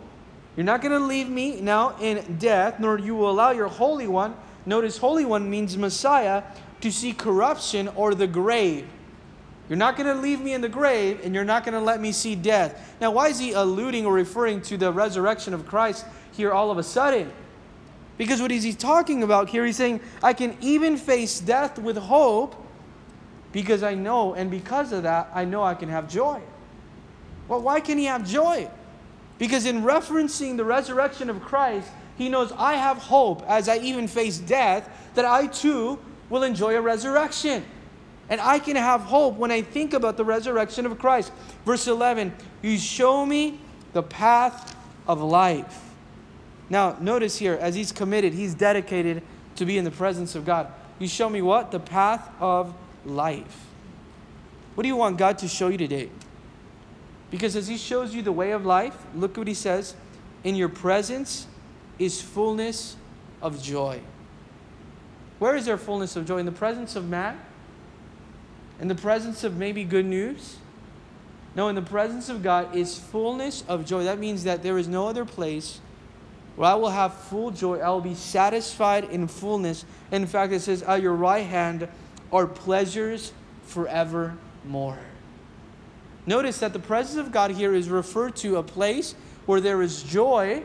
[0.55, 4.07] You're not going to leave me now in death, nor you will allow your Holy
[4.07, 4.35] One.
[4.65, 6.43] Notice, Holy One means Messiah
[6.81, 8.87] to see corruption or the grave.
[9.67, 11.99] You're not going to leave me in the grave, and you're not going to let
[11.99, 12.95] me see death.
[13.01, 16.77] Now, why is he alluding or referring to the resurrection of Christ here all of
[16.77, 17.31] a sudden?
[18.17, 19.65] Because what is he talking about here?
[19.65, 22.55] He's saying, I can even face death with hope
[23.51, 26.41] because I know, and because of that, I know I can have joy.
[27.47, 28.69] Well, why can he have joy?
[29.37, 34.07] Because in referencing the resurrection of Christ, he knows I have hope as I even
[34.07, 35.99] face death that I too
[36.29, 37.65] will enjoy a resurrection.
[38.29, 41.31] And I can have hope when I think about the resurrection of Christ.
[41.65, 43.59] Verse 11, you show me
[43.93, 44.75] the path
[45.07, 45.81] of life.
[46.69, 49.21] Now, notice here, as he's committed, he's dedicated
[49.55, 50.71] to be in the presence of God.
[50.97, 51.71] You show me what?
[51.71, 52.73] The path of
[53.05, 53.65] life.
[54.73, 56.09] What do you want God to show you today?
[57.31, 59.95] Because as he shows you the way of life, look what he says
[60.43, 61.47] in your presence
[61.99, 62.95] is fullness
[63.41, 64.01] of joy.
[65.39, 66.37] Where is there fullness of joy?
[66.37, 67.39] In the presence of man?
[68.79, 70.57] In the presence of maybe good news.
[71.55, 74.03] No, in the presence of God is fullness of joy.
[74.03, 75.79] That means that there is no other place
[76.55, 77.79] where I will have full joy.
[77.79, 79.85] I will be satisfied in fullness.
[80.11, 81.87] In fact, it says, At your right hand
[82.31, 83.31] are pleasures
[83.63, 84.99] forevermore.
[86.25, 90.03] Notice that the presence of God here is referred to a place where there is
[90.03, 90.63] joy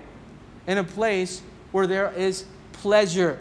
[0.66, 3.38] and a place where there is pleasure.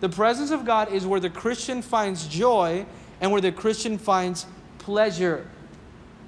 [0.00, 2.86] The presence of God is where the Christian finds joy
[3.20, 4.46] and where the Christian finds
[4.78, 5.46] pleasure.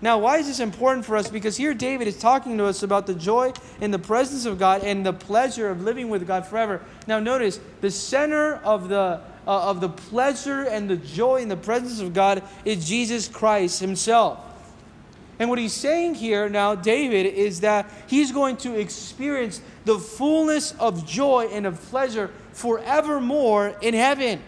[0.02, 1.28] Now, why is this important for us?
[1.28, 4.82] Because here David is talking to us about the joy in the presence of God
[4.82, 6.80] and the pleasure of living with God forever.
[7.06, 11.56] Now, notice the center of the uh, of the pleasure and the joy in the
[11.56, 14.38] presence of God is Jesus Christ Himself.
[15.40, 20.72] And what he's saying here now, David, is that he's going to experience the fullness
[20.78, 24.42] of joy and of pleasure forevermore in heaven.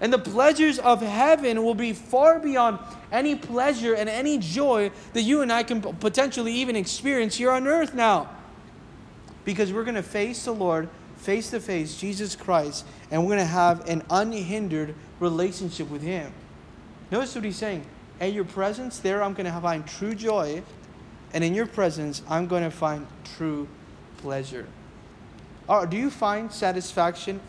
[0.00, 2.78] And the pleasures of heaven will be far beyond
[3.12, 7.66] any pleasure and any joy that you and I can potentially even experience here on
[7.66, 8.28] earth now.
[9.44, 10.88] Because we're going to face the Lord
[11.24, 16.32] face to face, Jesus Christ, and we're going to have an unhindered relationship with Him.
[17.10, 17.84] Notice what He's saying.
[18.20, 20.62] At your presence, there I'm going to find true joy,
[21.32, 23.66] and in your presence, I'm going to find true
[24.18, 24.66] pleasure.
[25.66, 27.40] Or do you find satisfaction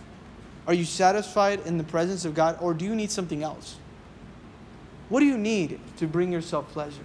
[0.68, 3.78] are you satisfied in the presence of God or do you need something else?
[5.10, 7.04] What do you need to bring yourself pleasure?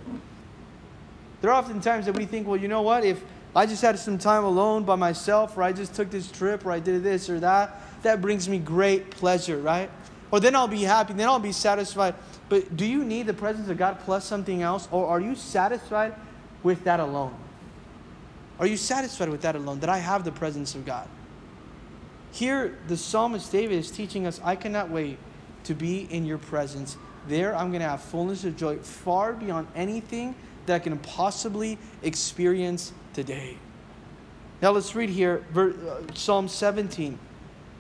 [1.41, 3.05] There are often times that we think, well, you know what?
[3.05, 3.23] If
[3.55, 6.73] I just had some time alone by myself, or I just took this trip, or
[6.73, 9.91] I did this or that, that brings me great pleasure, right?
[10.31, 12.15] Or then I'll be happy, then I'll be satisfied.
[12.49, 16.15] But do you need the presence of God plus something else, or are you satisfied
[16.63, 17.35] with that alone?
[18.59, 19.81] Are you satisfied with that alone?
[19.81, 21.09] That I have the presence of God?
[22.33, 25.19] Here, the psalmist David is teaching us I cannot wait
[25.65, 26.97] to be in your presence.
[27.29, 30.35] There, I'm going to have fullness of joy far beyond anything
[30.67, 33.57] that I can possibly experience today.
[34.63, 37.19] Now, let's read here uh, Psalm 17.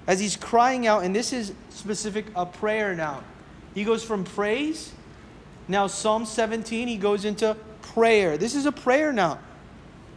[0.07, 3.22] As he's crying out, and this is specific a prayer now.
[3.74, 4.92] He goes from praise.
[5.68, 8.36] Now, Psalm 17, he goes into prayer.
[8.36, 9.38] This is a prayer now.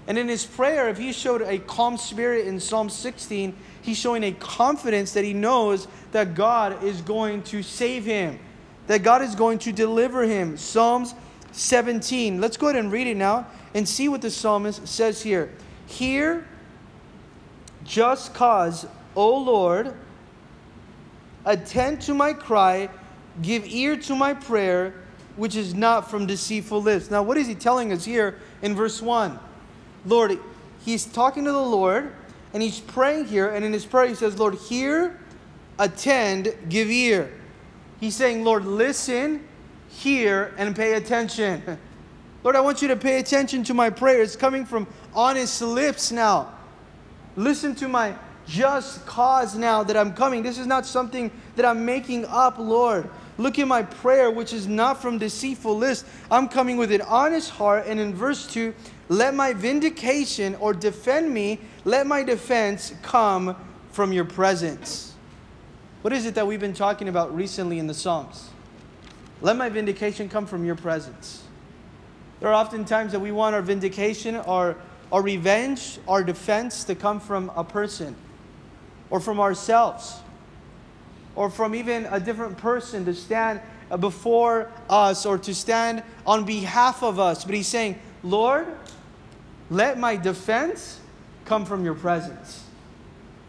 [0.08, 4.24] And in his prayer, if he showed a calm spirit in Psalm 16, he's showing
[4.24, 8.40] a confidence that he knows that God is going to save him,
[8.88, 10.58] that God is going to deliver him.
[10.58, 11.14] Psalms
[11.52, 12.42] 17.
[12.42, 15.52] Let's go ahead and read it now and see what the psalmist says here.
[15.86, 16.48] Hear
[17.84, 19.94] just cause, O Lord,
[21.46, 22.90] attend to my cry,
[23.42, 24.94] give ear to my prayer,
[25.36, 27.12] which is not from deceitful lips.
[27.12, 29.38] Now, what is he telling us here in verse 1?
[30.06, 30.40] Lord,
[30.86, 32.14] he's talking to the Lord
[32.54, 35.20] and he's praying here, and in his prayer he says, Lord, hear,
[35.80, 37.32] attend, give ear.
[38.00, 39.48] He's saying, Lord, listen,
[39.90, 41.64] hear, and pay attention.
[42.44, 44.22] Lord, I want you to pay attention to my prayer.
[44.22, 46.54] It's coming from honest lips now.
[47.36, 50.44] Listen to my just cause now that I'm coming.
[50.44, 53.10] This is not something that I'm making up, Lord.
[53.38, 56.04] Look at my prayer, which is not from deceitful lips.
[56.30, 57.86] I'm coming with an honest heart.
[57.88, 58.74] And in verse 2,
[59.10, 63.56] let my vindication or defend me, let my defense come
[63.92, 65.14] from your presence.
[66.02, 68.50] What is it that we've been talking about recently in the Psalms?
[69.42, 71.44] Let my vindication come from your presence.
[72.40, 74.76] There are often times that we want our vindication, our,
[75.12, 78.16] our revenge, our defense to come from a person
[79.10, 80.20] or from ourselves
[81.36, 83.62] or from even a different person to stand
[84.00, 87.44] before us or to stand on behalf of us.
[87.44, 88.68] But he's saying, Lord,
[89.74, 91.00] let my defense
[91.46, 92.64] come from your presence.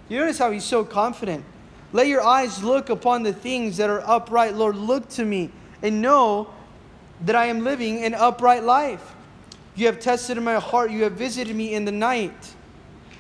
[0.09, 1.45] You notice how he's so confident.
[1.93, 4.55] Let your eyes look upon the things that are upright.
[4.55, 5.51] Lord, look to me
[5.83, 6.49] and know
[7.20, 9.14] that I am living an upright life.
[9.77, 10.91] You have tested my heart.
[10.91, 12.55] You have visited me in the night.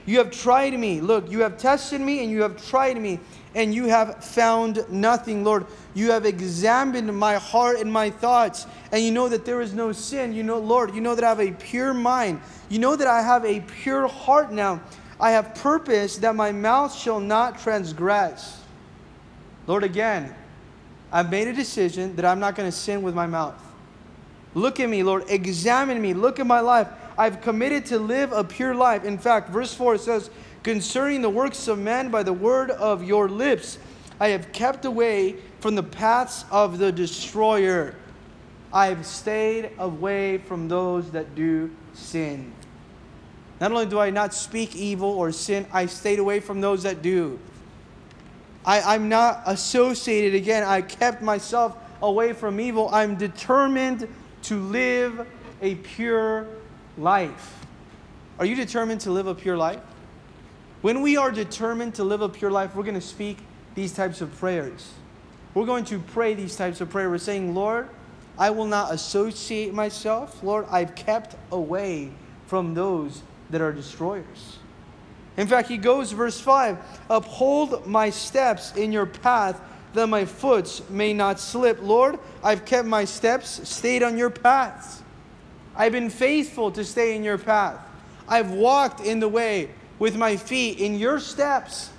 [0.06, 1.00] You have tried me.
[1.00, 3.20] Look, you have tested me and you have tried me,
[3.54, 5.66] and you have found nothing, Lord.
[5.94, 9.92] You have examined my heart and my thoughts, and you know that there is no
[9.92, 10.34] sin.
[10.34, 12.40] You know, Lord, you know that I have a pure mind.
[12.68, 14.80] You know that I have a pure heart now.
[15.18, 18.60] I have purpose that my mouth shall not transgress.
[19.66, 20.34] Lord, again,
[21.10, 23.54] I've made a decision that I'm not going to sin with my mouth.
[24.54, 25.24] Look at me, Lord.
[25.28, 26.12] Examine me.
[26.12, 26.88] Look at my life.
[27.16, 29.04] I've committed to live a pure life.
[29.04, 30.30] In fact, verse 4 says,
[30.62, 33.78] Concerning the works of men by the word of your lips,
[34.18, 37.94] I have kept away from the paths of the destroyer.
[38.72, 42.52] I have stayed away from those that do sin.
[43.60, 47.02] Not only do I not speak evil or sin, I stayed away from those that
[47.02, 47.38] do.
[48.64, 50.64] I, I'm not associated again.
[50.64, 52.88] I kept myself away from evil.
[52.92, 54.08] I'm determined
[54.42, 55.26] to live
[55.62, 56.46] a pure
[56.96, 57.64] life.
[58.38, 59.80] Are you determined to live a pure life?
[60.82, 63.38] When we are determined to live a pure life, we're going to speak
[63.74, 64.92] these types of prayers.
[65.54, 67.08] We're going to pray these types of prayer.
[67.08, 67.88] We're saying, Lord,
[68.36, 70.42] I will not associate myself.
[70.42, 72.10] Lord, I've kept away
[72.46, 74.58] from those that are destroyers.
[75.36, 76.78] In fact, he goes, verse 5
[77.08, 79.60] Uphold my steps in your path,
[79.94, 81.78] that my foot may not slip.
[81.80, 85.03] Lord, I've kept my steps, stayed on your paths.
[85.76, 87.78] I've been faithful to stay in your path.
[88.28, 91.90] I've walked in the way with my feet in your steps.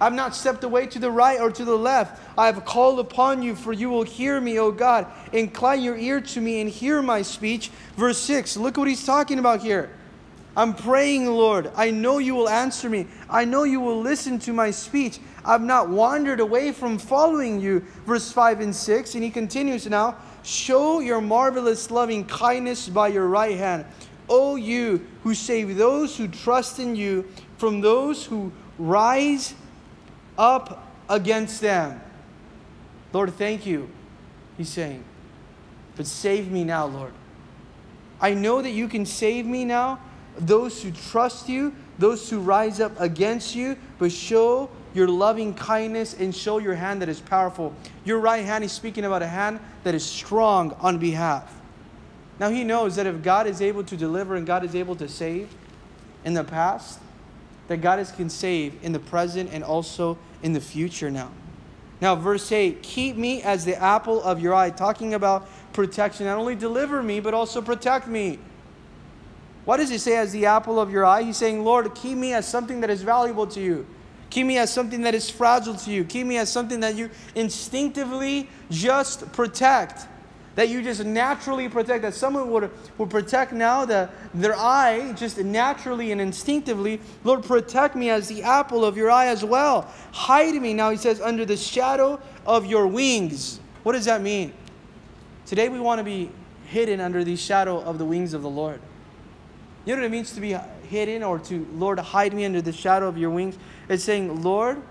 [0.00, 2.20] I've not stepped away to the right or to the left.
[2.36, 5.06] I have called upon you, for you will hear me, O God.
[5.32, 7.70] Incline your ear to me and hear my speech.
[7.96, 9.90] Verse 6, look what he's talking about here.
[10.54, 11.70] I'm praying, Lord.
[11.76, 13.06] I know you will answer me.
[13.28, 15.18] I know you will listen to my speech.
[15.44, 17.80] I've not wandered away from following you.
[18.06, 19.14] Verse 5 and 6.
[19.14, 20.16] And he continues now
[20.46, 23.84] Show your marvelous loving kindness by your right hand.
[24.28, 27.28] O you who save those who trust in you
[27.58, 29.54] from those who rise
[30.38, 32.00] up against them.
[33.12, 33.90] Lord, thank you,
[34.56, 35.02] he's saying.
[35.96, 37.12] But save me now, Lord.
[38.20, 39.98] I know that you can save me now
[40.38, 46.14] those who trust you, those who rise up against you, but show your loving kindness
[46.14, 47.74] and show your hand that is powerful.
[48.04, 51.54] Your right hand, is speaking about a hand that is strong on behalf.
[52.40, 55.08] Now he knows that if God is able to deliver and God is able to
[55.08, 55.54] save
[56.24, 56.98] in the past,
[57.68, 61.30] that God is can save in the present and also in the future now.
[62.00, 66.26] Now, verse 8, keep me as the apple of your eye, talking about protection.
[66.26, 68.38] Not only deliver me, but also protect me.
[69.64, 71.22] What does he say as the apple of your eye?
[71.22, 73.86] He's saying, Lord, keep me as something that is valuable to you.
[74.34, 76.04] Me as something that is fragile to you.
[76.24, 80.06] Me as something that you instinctively just protect.
[80.56, 82.02] That you just naturally protect.
[82.02, 87.00] That someone would, would protect now that their eye just naturally and instinctively.
[87.24, 89.90] Lord, protect me as the apple of your eye as well.
[90.12, 93.60] Hide me, now he says, under the shadow of your wings.
[93.84, 94.52] What does that mean?
[95.46, 96.30] Today we want to be
[96.66, 98.80] hidden under the shadow of the wings of the Lord.
[99.84, 100.56] You know what it means to be
[100.86, 103.58] hidden or to, Lord, hide me under the shadow of your wings?
[103.88, 104.82] It's saying, Lord,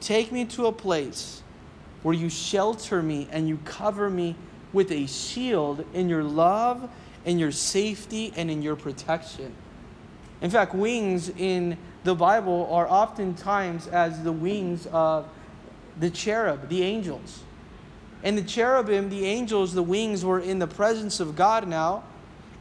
[0.00, 1.42] take me to a place
[2.02, 4.36] where you shelter me and you cover me
[4.72, 6.88] with a shield in your love,
[7.24, 9.54] in your safety, and in your protection.
[10.40, 15.28] In fact, wings in the Bible are oftentimes as the wings of
[15.98, 17.42] the cherub, the angels.
[18.22, 22.04] And the cherubim, the angels, the wings were in the presence of God now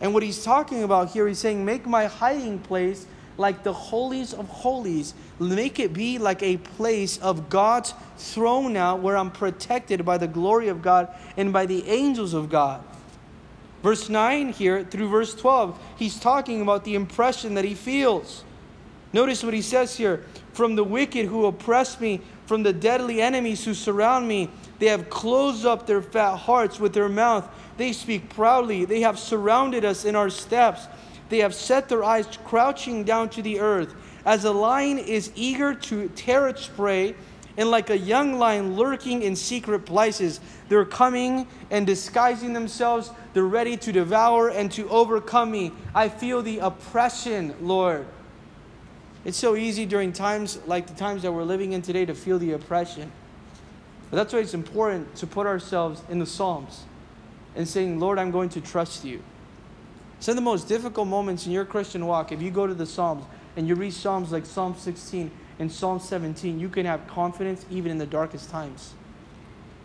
[0.01, 3.05] and what he's talking about here, he's saying, Make my hiding place
[3.37, 5.13] like the holies of holies.
[5.39, 10.27] Make it be like a place of God's throne now where I'm protected by the
[10.27, 12.83] glory of God and by the angels of God.
[13.83, 18.43] Verse 9 here through verse 12, he's talking about the impression that he feels.
[19.13, 23.63] Notice what he says here From the wicked who oppress me, from the deadly enemies
[23.63, 28.29] who surround me, they have closed up their fat hearts with their mouth they speak
[28.29, 28.85] proudly.
[28.85, 30.87] They have surrounded us in our steps.
[31.29, 33.93] They have set their eyes crouching down to the earth.
[34.25, 37.15] As a lion is eager to tear its prey,
[37.57, 43.11] and like a young lion lurking in secret places, they're coming and disguising themselves.
[43.33, 45.71] They're ready to devour and to overcome me.
[45.93, 48.05] I feel the oppression, Lord.
[49.23, 52.37] It's so easy during times like the times that we're living in today to feel
[52.39, 53.11] the oppression.
[54.11, 56.83] But that's why it's important to put ourselves in the Psalms
[57.55, 59.21] and saying, Lord, I'm going to trust you.
[60.19, 62.85] Some of the most difficult moments in your Christian walk, if you go to the
[62.85, 63.25] Psalms
[63.55, 67.91] and you read Psalms like Psalm 16 and Psalm 17, you can have confidence even
[67.91, 68.93] in the darkest times.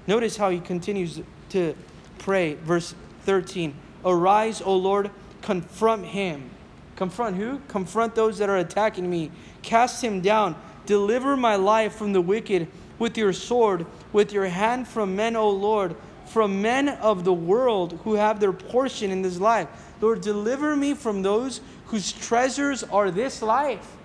[0.07, 1.75] Notice how he continues to
[2.19, 2.55] pray.
[2.55, 2.95] Verse
[3.25, 5.11] 13 Arise, O Lord,
[5.43, 6.51] confront him.
[6.97, 7.61] Confront who?
[7.69, 9.31] Confront those that are attacking me.
[9.63, 10.57] Cast him down.
[10.87, 12.67] Deliver my life from the wicked
[12.99, 15.95] with your sword, with your hand from men, O Lord
[16.31, 19.69] from men of the world who have their portion in this life.
[20.01, 23.97] Lord, deliver me from those whose treasures are this life,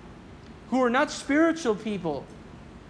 [0.72, 2.26] who are not spiritual people,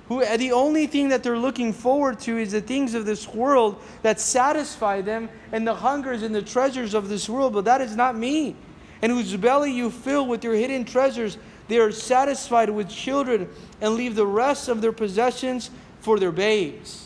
[0.07, 3.27] who eh, the only thing that they're looking forward to is the things of this
[3.27, 7.51] world that satisfy them and the hungers and the treasures of this world.
[7.51, 8.55] But that is not me.
[9.01, 11.38] And whose belly you fill with your hidden treasures.
[11.67, 13.49] They are satisfied with children
[13.81, 17.04] and leave the rest of their possessions for their babes.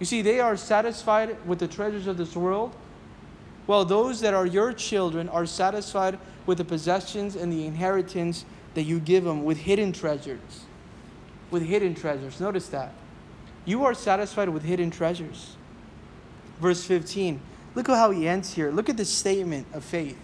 [0.00, 2.74] You see, they are satisfied with the treasures of this world,
[3.66, 8.44] while those that are your children are satisfied with the possessions and the inheritance
[8.74, 10.64] that you give them with hidden treasures.
[11.50, 12.40] With hidden treasures.
[12.40, 12.92] Notice that.
[13.66, 15.56] You are satisfied with hidden treasures.
[16.60, 17.40] Verse 15.
[17.74, 18.70] Look at how he ends here.
[18.70, 20.18] Look at the statement of faith.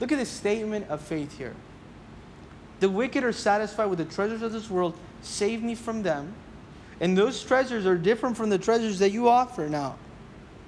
[0.00, 1.54] Look at the statement of faith here.
[2.80, 4.98] The wicked are satisfied with the treasures of this world.
[5.22, 6.34] Save me from them.
[7.02, 9.96] And those treasures are different from the treasures that you offer now.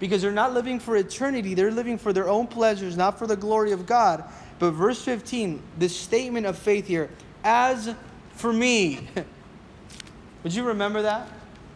[0.01, 3.37] Because they're not living for eternity, they're living for their own pleasures, not for the
[3.37, 4.24] glory of God.
[4.59, 7.09] But verse 15, the statement of faith here,
[7.45, 7.95] as
[8.32, 9.09] for me.
[10.43, 11.28] Would you remember that?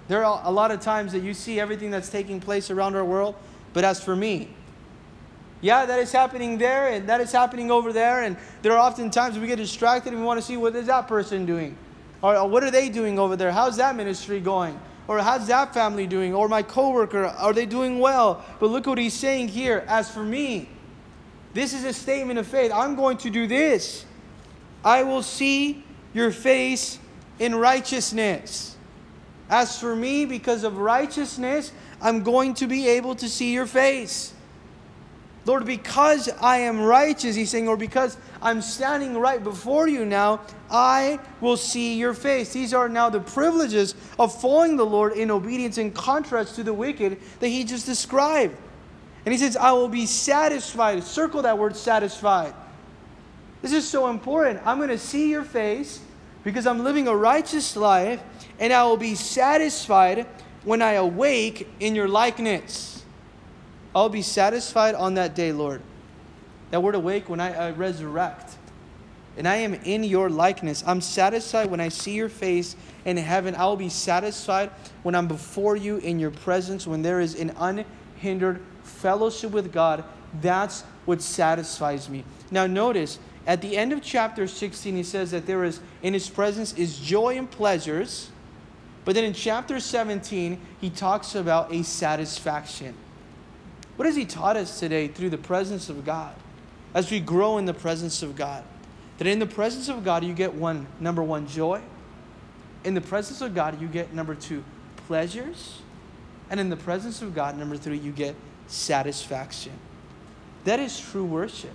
[0.08, 3.04] There are a lot of times that you see everything that's taking place around our
[3.04, 3.36] world,
[3.72, 4.48] but as for me,
[5.60, 8.24] yeah, that is happening there and that is happening over there.
[8.24, 10.86] And there are often times we get distracted and we want to see what is
[10.86, 11.76] that person doing?
[12.22, 13.52] Or, what are they doing over there?
[13.52, 14.78] How's that ministry going?
[15.06, 16.34] Or how's that family doing?
[16.34, 18.44] Or my coworker, are they doing well?
[18.60, 19.84] But look what he's saying here.
[19.86, 20.68] As for me,
[21.54, 22.70] this is a statement of faith.
[22.72, 24.04] I'm going to do this.
[24.84, 26.98] I will see your face
[27.38, 28.76] in righteousness.
[29.48, 34.34] As for me, because of righteousness, I'm going to be able to see your face.
[35.48, 40.42] Lord, because I am righteous, he's saying, or because I'm standing right before you now,
[40.70, 42.52] I will see your face.
[42.52, 46.74] These are now the privileges of following the Lord in obedience in contrast to the
[46.74, 48.56] wicked that he just described.
[49.24, 51.02] And he says, I will be satisfied.
[51.02, 52.52] Circle that word satisfied.
[53.62, 54.60] This is so important.
[54.66, 56.00] I'm going to see your face
[56.44, 58.22] because I'm living a righteous life,
[58.58, 60.26] and I will be satisfied
[60.64, 62.97] when I awake in your likeness.
[63.94, 65.82] I'll be satisfied on that day, Lord.
[66.70, 68.56] That word awake when I, I resurrect.
[69.36, 70.82] And I am in your likeness.
[70.86, 72.74] I'm satisfied when I see your face
[73.04, 73.54] in heaven.
[73.54, 74.70] I will be satisfied
[75.04, 80.04] when I'm before you in your presence, when there is an unhindered fellowship with God.
[80.40, 82.24] That's what satisfies me.
[82.50, 86.28] Now, notice at the end of chapter 16, he says that there is, in his
[86.28, 88.30] presence, is joy and pleasures.
[89.04, 92.94] But then in chapter 17, he talks about a satisfaction.
[93.98, 96.32] What has he taught us today through the presence of God?
[96.94, 98.62] As we grow in the presence of God.
[99.18, 101.82] That in the presence of God, you get one, number one, joy.
[102.84, 104.62] In the presence of God, you get number two,
[105.08, 105.82] pleasures.
[106.48, 108.36] And in the presence of God, number three, you get
[108.68, 109.72] satisfaction.
[110.62, 111.74] That is true worship.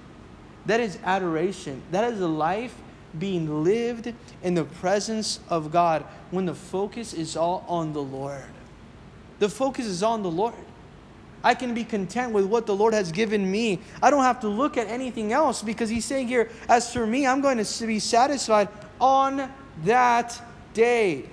[0.66, 1.82] That is adoration.
[1.92, 2.74] That is a life
[3.20, 8.46] being lived in the presence of God when the focus is all on the Lord.
[9.40, 10.56] The focus is on the Lord.
[11.44, 13.80] I can be content with what the Lord has given me.
[14.02, 17.28] I don't have to look at anything else because He's saying here, as for me,
[17.28, 18.70] I'm going to be satisfied
[19.00, 19.52] on
[19.84, 20.42] that
[20.74, 21.26] day.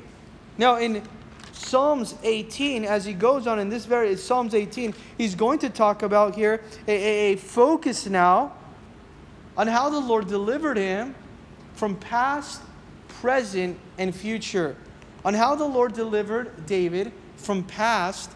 [0.59, 1.03] Now, in
[1.53, 6.03] Psalms 18, as he goes on in this very Psalms 18, he's going to talk
[6.03, 8.53] about here a, a, a focus now
[9.57, 11.15] on how the Lord delivered him
[11.75, 12.63] from past,
[13.09, 14.77] present, and future.
[15.25, 18.31] On how the Lord delivered David from past,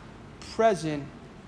[0.54, 1.02] present,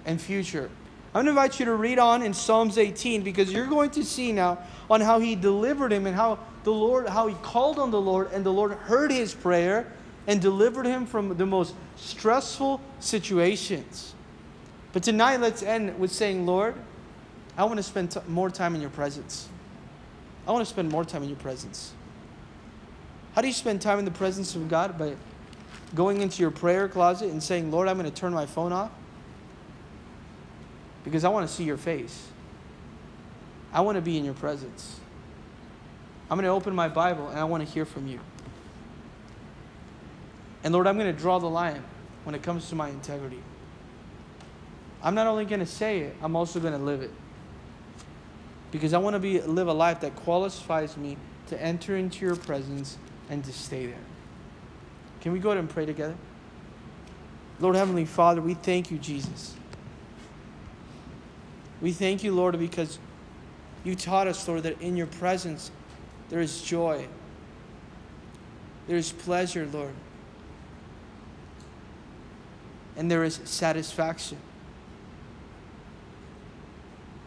[0.06, 0.70] and future.
[1.16, 4.04] I'm going to invite you to read on in Psalms 18 because you're going to
[4.04, 4.58] see now
[4.90, 8.30] on how he delivered him and how the Lord, how he called on the Lord
[8.32, 9.90] and the Lord heard his prayer
[10.26, 14.14] and delivered him from the most stressful situations.
[14.92, 16.74] But tonight, let's end with saying, Lord,
[17.56, 19.48] I want to spend t- more time in your presence.
[20.46, 21.92] I want to spend more time in your presence.
[23.34, 24.98] How do you spend time in the presence of God?
[24.98, 25.16] By
[25.94, 28.90] going into your prayer closet and saying, Lord, I'm going to turn my phone off
[31.06, 32.26] because I want to see your face.
[33.72, 34.98] I want to be in your presence.
[36.28, 38.18] I'm going to open my Bible and I want to hear from you.
[40.64, 41.84] And Lord, I'm going to draw the line
[42.24, 43.40] when it comes to my integrity.
[45.00, 47.12] I'm not only going to say it, I'm also going to live it
[48.72, 52.34] because I want to be live a life that qualifies me to enter into your
[52.34, 52.98] presence
[53.30, 53.94] and to stay there.
[55.20, 56.16] Can we go ahead and pray together?
[57.60, 59.54] Lord Heavenly Father, we thank you, Jesus.
[61.80, 62.98] We thank you, Lord, because
[63.84, 65.70] you taught us, Lord, that in your presence
[66.28, 67.06] there is joy,
[68.88, 69.92] there is pleasure, Lord,
[72.96, 74.38] and there is satisfaction.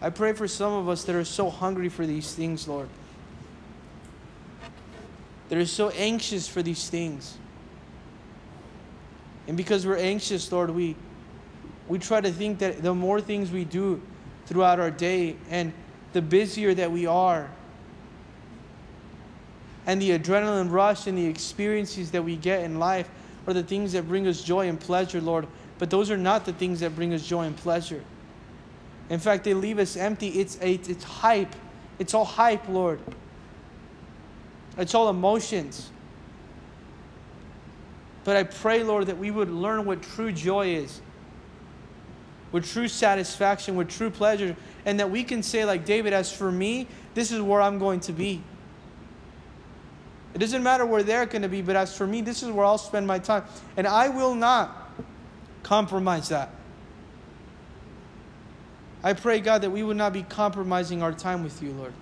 [0.02, 2.90] I pray for some of us that are so hungry for these things, Lord.
[5.50, 7.38] That are so anxious for these things.
[9.48, 10.96] And because we're anxious, Lord, we
[11.88, 14.02] we try to think that the more things we do
[14.50, 15.72] throughout our day and
[16.14, 17.48] the busier that we are
[19.86, 23.08] and the adrenaline rush and the experiences that we get in life
[23.46, 25.48] are the things that bring us joy and pleasure, Lord.
[25.78, 28.04] But those are not the things that bring us joy and pleasure.
[29.10, 30.30] In fact, they leave us empty.
[30.30, 31.56] It's, it's, it's hype.
[32.00, 33.00] It's all hype, Lord.
[34.78, 35.92] It's all emotions.
[38.24, 41.02] But I pray, Lord, that we would learn what true joy is,
[42.52, 46.52] what true satisfaction, with true pleasure, and that we can say, like David, as for
[46.52, 48.42] me, this is where I'm going to be.
[50.34, 52.66] It doesn't matter where they're going to be, but as for me, this is where
[52.66, 53.44] I'll spend my time.
[53.78, 54.92] And I will not
[55.64, 56.50] compromise that.
[59.04, 61.94] I pray, God, that we would not be compromising our time with you, Lord.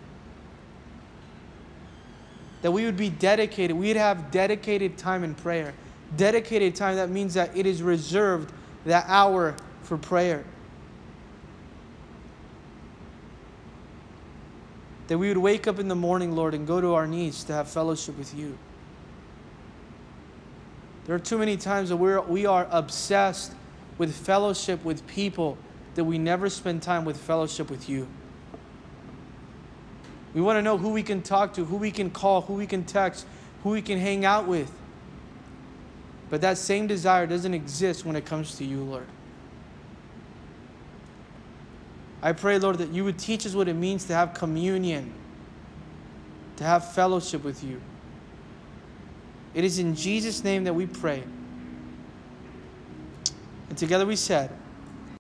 [2.64, 3.78] That we would be dedicated.
[3.78, 5.74] We'd have dedicated time in prayer.
[6.16, 8.52] Dedicated time, that means that it is reserved
[8.86, 9.56] that hour
[9.88, 10.44] for prayer.
[15.08, 17.54] That we would wake up in the morning, Lord, and go to our knees to
[17.54, 18.58] have fellowship with you.
[21.06, 23.54] There are too many times that we're, we are obsessed
[23.98, 25.58] with fellowship with people
[25.96, 28.08] that we never spend time with fellowship with you.
[30.34, 32.68] We want to know who we can talk to, who we can call, who we
[32.68, 33.26] can text,
[33.64, 34.70] who we can hang out with.
[36.30, 39.08] But that same desire doesn't exist when it comes to you, Lord.
[42.22, 45.14] I pray, Lord, that you would teach us what it means to have communion,
[46.58, 47.80] to have fellowship with you.
[49.54, 51.24] It is in Jesus' name that we pray.
[53.70, 54.52] And together we said,